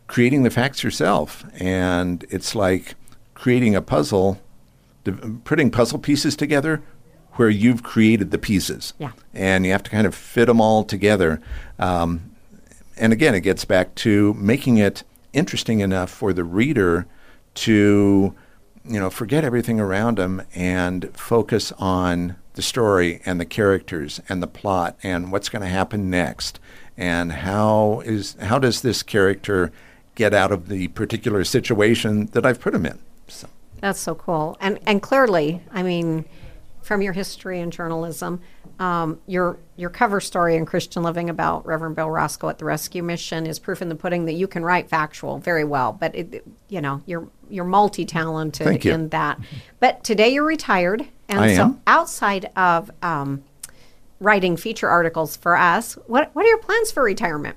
creating 0.07 0.43
the 0.43 0.51
facts 0.51 0.83
yourself, 0.83 1.45
and 1.59 2.25
it's 2.31 2.55
like 2.55 2.95
creating 3.35 3.75
a 3.75 3.83
puzzle, 3.83 4.41
putting 5.45 5.71
puzzle 5.71 5.99
pieces 5.99 6.37
together 6.37 6.83
where 7.35 7.49
you've 7.49 7.83
created 7.83 8.31
the 8.31 8.39
pieces. 8.39 8.95
Yeah. 8.99 9.13
And 9.33 9.65
you 9.65 9.73
have 9.73 9.85
to 9.85 9.91
kind 9.91 10.07
of 10.07 10.15
fit 10.15 10.47
them 10.47 10.61
all 10.61 10.83
together. 10.83 11.41
Um, 11.79 12.33
and 12.97 13.13
again, 13.13 13.35
it 13.35 13.43
gets 13.43 13.65
back 13.65 13.95
to 13.97 14.35
making 14.35 14.79
it 14.79 15.05
interesting 15.39 15.81
enough 15.81 16.11
for 16.11 16.33
the 16.33 16.45
reader 16.45 17.07
to, 17.55 18.35
you 18.85 19.01
know, 19.01 19.11
forget 19.11 19.45
everything 19.45 19.81
around 19.81 20.19
them 20.19 20.43
and 20.55 21.11
focus 21.17 21.73
on 21.79 22.37
the 22.55 22.63
story 22.63 23.21
and 23.25 23.41
the 23.41 23.47
characters 23.47 24.21
and 24.29 24.43
the 24.43 24.47
plot 24.47 24.99
and 25.03 25.31
what's 25.31 25.49
going 25.49 25.63
to 25.63 25.69
happen 25.69 26.11
next 26.11 26.59
and 26.97 27.31
how 27.33 28.03
is 28.05 28.35
how 28.41 28.59
does 28.59 28.83
this 28.83 29.03
character 29.05 29.71
get 30.17 30.35
out 30.35 30.51
of 30.51 30.69
the 30.69 30.89
particular 30.89 31.45
situation 31.45 32.27
that 32.33 32.45
I've 32.45 32.61
put 32.61 32.75
him 32.75 32.85
in. 32.85 32.99
So. 33.29 33.49
That's 33.81 34.01
so 34.01 34.17
cool. 34.17 34.57
And 34.61 34.81
and 34.85 35.01
clearly, 35.01 35.63
I 35.71 35.85
mean, 35.85 36.25
from 36.83 37.01
your 37.01 37.13
history 37.13 37.61
in 37.61 37.71
journalism, 37.71 38.41
um, 38.79 39.21
your 39.27 39.59
your 39.77 39.91
cover 39.91 40.21
story 40.21 40.57
in 40.57 40.67
Christian 40.67 41.03
Living 41.03 41.31
about 41.31 41.67
Reverend 41.67 41.97
Bill 41.97 42.11
Roscoe 42.11 42.49
at 42.49 42.59
the 42.59 42.65
Rescue 42.65 43.03
Mission 43.03 43.47
is 43.47 43.59
proof 43.59 43.83
in 43.83 43.89
the 43.89 43.95
pudding 43.95 44.25
that 44.27 44.35
you 44.35 44.47
can 44.47 44.65
write 44.65 44.89
factual 44.89 45.39
very 45.39 45.65
well. 45.65 45.93
But 45.93 46.15
it, 46.15 46.45
you 46.69 46.81
know, 46.81 47.03
you're 47.07 47.29
you're 47.49 47.65
multi 47.65 48.05
talented 48.05 48.85
in 48.87 49.09
that. 49.11 49.39
But 49.81 50.05
today 50.05 50.29
you're 50.31 50.45
retired, 50.45 51.07
and 51.29 51.41
I 51.41 51.55
so 51.55 51.63
am. 51.63 51.83
outside 51.87 52.51
of 52.57 52.91
um, 53.03 53.45
writing 54.21 54.57
feature 54.57 54.89
articles 54.89 55.37
for 55.37 55.57
us, 55.57 55.95
what 56.07 56.31
what 56.35 56.45
are 56.45 56.49
your 56.49 56.59
plans 56.59 56.91
for 56.91 57.03
retirement? 57.03 57.57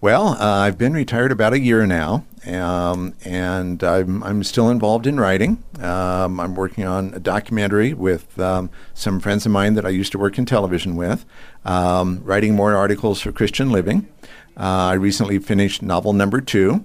Well, 0.00 0.28
uh, 0.28 0.58
I've 0.60 0.78
been 0.78 0.92
retired 0.92 1.32
about 1.32 1.52
a 1.52 1.58
year 1.58 1.86
now, 1.86 2.24
um, 2.46 3.14
and 3.24 3.82
I'm, 3.82 4.22
I'm 4.22 4.44
still 4.44 4.70
involved 4.70 5.06
in 5.06 5.18
writing. 5.18 5.62
Um, 5.80 6.38
I'm 6.38 6.54
working 6.54 6.84
on 6.84 7.12
a 7.14 7.18
documentary 7.18 7.94
with 7.94 8.38
um, 8.38 8.70
some 8.94 9.18
friends 9.18 9.44
of 9.44 9.52
mine 9.52 9.74
that 9.74 9.84
I 9.84 9.90
used 9.90 10.12
to 10.12 10.18
work 10.18 10.38
in 10.38 10.46
television 10.46 10.94
with, 10.94 11.24
um, 11.64 12.20
writing 12.22 12.54
more 12.54 12.76
articles 12.76 13.20
for 13.20 13.32
Christian 13.32 13.70
Living. 13.70 14.06
Uh, 14.56 14.90
I 14.90 14.92
recently 14.94 15.38
finished 15.38 15.82
novel 15.82 16.12
number 16.12 16.40
two, 16.40 16.84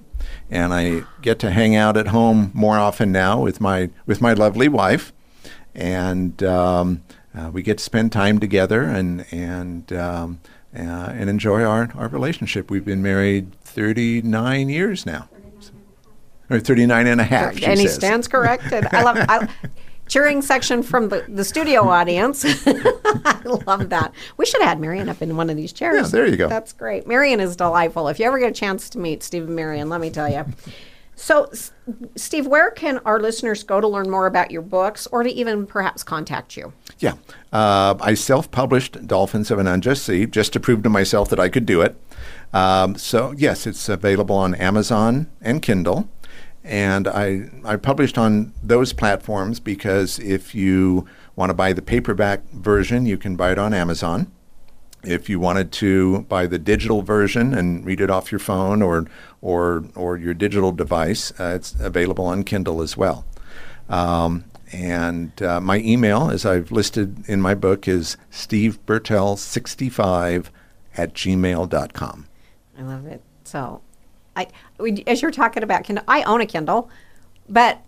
and 0.50 0.72
I 0.72 1.04
get 1.22 1.38
to 1.40 1.50
hang 1.50 1.74
out 1.76 1.96
at 1.96 2.08
home 2.08 2.50
more 2.54 2.78
often 2.78 3.12
now 3.12 3.40
with 3.40 3.60
my 3.60 3.90
with 4.06 4.20
my 4.20 4.32
lovely 4.32 4.68
wife, 4.68 5.12
and 5.74 6.40
um, 6.42 7.02
uh, 7.36 7.50
we 7.52 7.62
get 7.62 7.78
to 7.78 7.84
spend 7.84 8.12
time 8.12 8.38
together 8.38 8.82
and 8.82 9.24
and 9.30 9.92
um, 9.92 10.40
uh, 10.76 10.80
and 10.80 11.30
enjoy 11.30 11.62
our, 11.62 11.90
our 11.94 12.08
relationship. 12.08 12.70
We've 12.70 12.84
been 12.84 13.02
married 13.02 13.52
39 13.62 14.68
years 14.68 15.06
now, 15.06 15.28
or 16.50 16.60
39 16.60 17.06
and 17.06 17.20
a 17.20 17.24
half. 17.24 17.56
She 17.56 17.66
and 17.66 17.78
he 17.78 17.86
says. 17.86 17.96
stands 17.96 18.28
corrected. 18.28 18.86
I 18.92 19.02
love 19.02 19.16
I, 19.20 19.48
cheering 20.08 20.42
section 20.42 20.82
from 20.82 21.08
the, 21.08 21.24
the 21.28 21.44
studio 21.44 21.88
audience. 21.88 22.44
I 22.66 23.40
love 23.66 23.90
that. 23.90 24.12
We 24.36 24.46
should 24.46 24.60
have 24.60 24.68
had 24.68 24.80
Marion 24.80 25.08
up 25.08 25.22
in 25.22 25.36
one 25.36 25.50
of 25.50 25.56
these 25.56 25.72
chairs. 25.72 26.12
Yeah, 26.12 26.18
there 26.18 26.26
you 26.26 26.36
go. 26.36 26.48
That's 26.48 26.72
great. 26.72 27.06
Marion 27.06 27.40
is 27.40 27.56
delightful. 27.56 28.08
If 28.08 28.18
you 28.18 28.26
ever 28.26 28.38
get 28.38 28.50
a 28.50 28.54
chance 28.54 28.90
to 28.90 28.98
meet 28.98 29.22
Steve 29.22 29.44
and 29.44 29.56
Marion, 29.56 29.88
let 29.88 30.00
me 30.00 30.10
tell 30.10 30.30
you. 30.30 30.44
So, 31.16 31.50
Steve, 32.16 32.46
where 32.46 32.70
can 32.70 32.98
our 32.98 33.20
listeners 33.20 33.62
go 33.62 33.80
to 33.80 33.86
learn 33.86 34.10
more 34.10 34.26
about 34.26 34.50
your 34.50 34.62
books 34.62 35.06
or 35.08 35.22
to 35.22 35.30
even 35.30 35.66
perhaps 35.66 36.02
contact 36.02 36.56
you? 36.56 36.72
Yeah. 36.98 37.14
Uh, 37.52 37.94
I 38.00 38.14
self 38.14 38.50
published 38.50 39.06
Dolphins 39.06 39.50
of 39.50 39.58
an 39.58 39.66
Unjust 39.66 40.04
Sea 40.04 40.26
just 40.26 40.52
to 40.54 40.60
prove 40.60 40.82
to 40.82 40.88
myself 40.88 41.28
that 41.30 41.40
I 41.40 41.48
could 41.48 41.66
do 41.66 41.80
it. 41.82 41.96
Um, 42.52 42.96
so, 42.96 43.32
yes, 43.36 43.66
it's 43.66 43.88
available 43.88 44.36
on 44.36 44.54
Amazon 44.54 45.30
and 45.40 45.62
Kindle. 45.62 46.08
And 46.62 47.06
I, 47.06 47.50
I 47.64 47.76
published 47.76 48.16
on 48.16 48.54
those 48.62 48.92
platforms 48.92 49.60
because 49.60 50.18
if 50.18 50.54
you 50.54 51.06
want 51.36 51.50
to 51.50 51.54
buy 51.54 51.72
the 51.72 51.82
paperback 51.82 52.48
version, 52.50 53.04
you 53.04 53.18
can 53.18 53.36
buy 53.36 53.52
it 53.52 53.58
on 53.58 53.74
Amazon. 53.74 54.32
If 55.04 55.28
you 55.28 55.38
wanted 55.38 55.70
to 55.72 56.22
buy 56.22 56.46
the 56.46 56.58
digital 56.58 57.02
version 57.02 57.52
and 57.54 57.84
read 57.84 58.00
it 58.00 58.08
off 58.10 58.32
your 58.32 58.38
phone 58.38 58.80
or 58.82 59.06
or 59.40 59.84
or 59.94 60.16
your 60.16 60.32
digital 60.34 60.72
device, 60.72 61.32
uh, 61.38 61.52
it's 61.56 61.74
available 61.78 62.26
on 62.26 62.42
Kindle 62.44 62.82
as 62.82 62.96
well. 62.96 63.24
Um, 63.88 64.44
and 64.72 65.40
uh, 65.42 65.60
my 65.60 65.78
email, 65.78 66.30
as 66.30 66.46
I've 66.46 66.72
listed 66.72 67.28
in 67.28 67.40
my 67.40 67.54
book, 67.54 67.86
is 67.86 68.16
stevebertel65 68.32 70.46
at 70.96 71.14
gmail.com. 71.14 72.26
I 72.76 72.82
love 72.82 73.06
it. 73.06 73.22
So, 73.44 73.82
I 74.34 74.48
as 75.06 75.22
you're 75.22 75.30
talking 75.30 75.62
about 75.62 75.84
Kindle, 75.84 76.04
I 76.08 76.22
own 76.22 76.40
a 76.40 76.46
Kindle, 76.46 76.90
but 77.48 77.80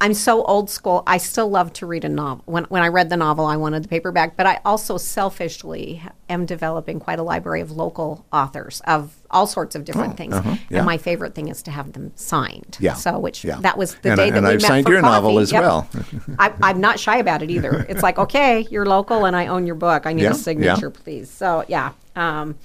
I'm 0.00 0.12
so 0.12 0.44
old 0.44 0.68
school. 0.68 1.02
I 1.06 1.18
still 1.18 1.48
love 1.48 1.72
to 1.74 1.86
read 1.86 2.04
a 2.04 2.08
novel. 2.08 2.42
When 2.46 2.64
when 2.64 2.82
I 2.82 2.88
read 2.88 3.08
the 3.08 3.16
novel, 3.16 3.46
I 3.46 3.56
wanted 3.56 3.84
the 3.84 3.88
paperback, 3.88 4.36
but 4.36 4.46
I 4.46 4.60
also 4.64 4.98
selfishly 4.98 6.02
am 6.28 6.46
developing 6.46 6.98
quite 7.00 7.18
a 7.18 7.22
library 7.22 7.60
of 7.60 7.70
local 7.70 8.24
authors 8.32 8.80
of 8.86 9.14
all 9.30 9.46
sorts 9.46 9.74
of 9.74 9.84
different 9.84 10.16
things. 10.16 10.34
uh-huh, 10.34 10.56
yeah. 10.70 10.78
And 10.78 10.86
my 10.86 10.96
favorite 10.96 11.34
thing 11.34 11.48
is 11.48 11.62
to 11.64 11.70
have 11.70 11.92
them 11.92 12.12
signed. 12.16 12.76
Yeah, 12.80 12.94
So, 12.94 13.18
which 13.18 13.44
yeah. 13.44 13.60
that 13.60 13.76
was 13.76 13.94
the 13.96 14.10
And 14.10 14.16
day 14.18 14.26
I- 14.28 14.30
that 14.30 14.36
and 14.38 14.46
we 14.46 14.52
I've 14.54 14.62
met 14.62 14.68
signed 14.68 14.86
for 14.86 14.92
your 14.92 15.02
novel 15.02 15.38
as 15.38 15.52
Yep. 15.52 15.62
well. 15.62 15.88
I, 16.38 16.52
I'm 16.62 16.80
not 16.80 16.98
shy 16.98 17.18
about 17.18 17.42
it 17.42 17.50
either. 17.50 17.84
It's 17.88 18.02
like, 18.02 18.18
okay, 18.18 18.66
you're 18.70 18.86
local 18.86 19.24
and 19.26 19.36
I 19.36 19.48
own 19.48 19.66
your 19.66 19.74
book. 19.76 20.06
I 20.06 20.12
need 20.12 20.22
Yeah, 20.22 20.30
a 20.30 20.34
signature, 20.34 20.90
please. 20.90 21.30
So 21.30 21.64
yeah. 21.68 21.92
Um, 22.16 22.56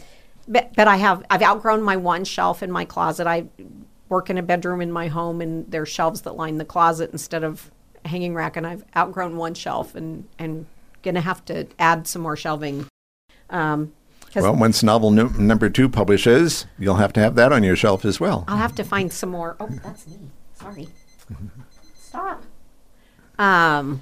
but 0.48 0.74
but 0.76 0.88
I 0.88 0.96
have 0.98 1.24
I've 1.30 1.44
outgrown 1.44 1.82
my 1.84 1.98
one 1.98 2.24
shelf 2.24 2.64
in 2.64 2.72
my 2.72 2.86
closet. 2.86 3.28
I 3.28 3.46
work 4.08 4.30
in 4.30 4.38
a 4.38 4.42
bedroom 4.42 4.82
in 4.82 4.92
my 4.92 5.08
home, 5.08 5.42
and 5.42 5.70
there's 5.70 5.90
shelves 5.90 6.22
that 6.22 6.36
line 6.36 6.58
the 6.58 6.66
closet 6.66 7.12
instead 7.12 7.44
of 7.44 7.70
a 8.04 8.08
hanging 8.08 8.34
rack. 8.34 8.58
And 8.58 8.66
I've 8.66 8.84
outgrown 8.96 9.38
one 9.38 9.54
shelf, 9.54 9.94
and 9.96 10.28
and 10.40 10.66
gonna 11.04 11.22
have 11.22 11.46
to 11.46 11.68
add 11.78 12.08
some 12.08 12.22
more 12.24 12.36
shelving. 12.36 12.88
Um, 13.50 13.94
Well, 14.36 14.56
once 14.56 14.84
novel 14.84 15.10
nu- 15.12 15.30
number 15.38 15.70
two 15.70 15.90
publishes, 15.90 16.66
you'll 16.78 16.96
have 16.98 17.14
to 17.14 17.20
have 17.20 17.36
that 17.36 17.52
on 17.52 17.64
your 17.64 17.76
shelf 17.76 18.06
as 18.06 18.20
well. 18.20 18.46
I'll 18.48 18.58
have 18.58 18.76
to 18.76 18.84
find 18.84 19.12
some 19.12 19.30
more. 19.32 19.56
Oh, 19.60 19.68
that's 19.84 20.06
me. 20.08 20.18
Sorry. 20.54 20.88
Stop. 22.00 22.44
Um, 23.40 24.02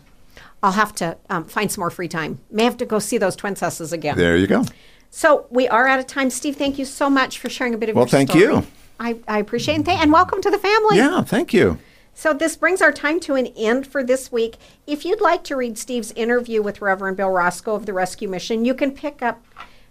I'll 0.64 0.72
have 0.74 0.94
to 0.96 1.18
um, 1.30 1.46
find 1.46 1.72
some 1.72 1.82
more 1.82 1.90
free 1.90 2.08
time. 2.08 2.40
May 2.52 2.64
have 2.64 2.78
to 2.78 2.86
go 2.86 3.00
see 3.00 3.18
those 3.18 3.36
twincesses 3.36 3.94
again. 3.94 4.18
There 4.18 4.36
you 4.36 4.48
go. 4.48 4.66
So 5.10 5.46
we 5.50 5.68
are 5.70 5.88
out 5.88 6.00
of 6.00 6.08
time. 6.08 6.30
Steve, 6.30 6.58
thank 6.58 6.78
you 6.78 6.86
so 6.86 7.10
much 7.10 7.40
for 7.40 7.48
sharing 7.50 7.74
a 7.74 7.78
bit 7.78 7.90
of 7.90 7.96
Well, 7.96 8.04
your 8.06 8.26
story. 8.26 8.26
Well, 8.52 8.62
thank 8.62 8.66
you. 8.66 8.72
I, 9.00 9.16
I 9.28 9.40
appreciate 9.40 9.76
it. 9.76 9.78
And, 9.78 9.86
th- 9.86 10.00
and 10.00 10.12
welcome 10.12 10.42
to 10.42 10.50
the 10.52 10.58
family. 10.58 10.98
Yeah, 10.98 11.22
thank 11.24 11.54
you. 11.54 11.78
So 12.18 12.34
this 12.34 12.56
brings 12.56 12.82
our 12.82 12.92
time 12.92 13.20
to 13.22 13.36
an 13.36 13.46
end 13.56 13.86
for 13.86 14.04
this 14.04 14.32
week. 14.32 14.58
If 14.88 15.06
you'd 15.06 15.22
like 15.22 15.44
to 15.44 15.56
read 15.56 15.78
Steve's 15.78 16.12
interview 16.14 16.64
with 16.64 16.82
Reverend 16.82 17.16
Bill 17.16 17.30
Roscoe 17.30 17.76
of 17.76 17.86
the 17.86 17.94
Rescue 17.94 18.28
Mission, 18.28 18.66
you 18.66 18.74
can 18.74 18.90
pick 18.90 19.22
up 19.22 19.46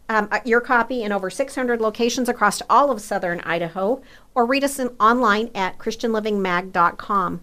um, 0.09 0.27
uh, 0.33 0.41
your 0.45 0.61
copy 0.61 1.05
in 1.05 1.13
over 1.13 1.31
600 1.31 1.81
locations 1.81 2.29
across 2.29 2.63
all 2.69 2.91
of 2.91 3.01
southern 3.01 3.39
Idaho, 3.43 4.03
or 4.35 4.45
read 4.45 4.65
us 4.65 4.81
in, 4.81 4.89
online 4.99 5.51
at 5.55 5.79
christianlivingmag.com. 5.79 7.43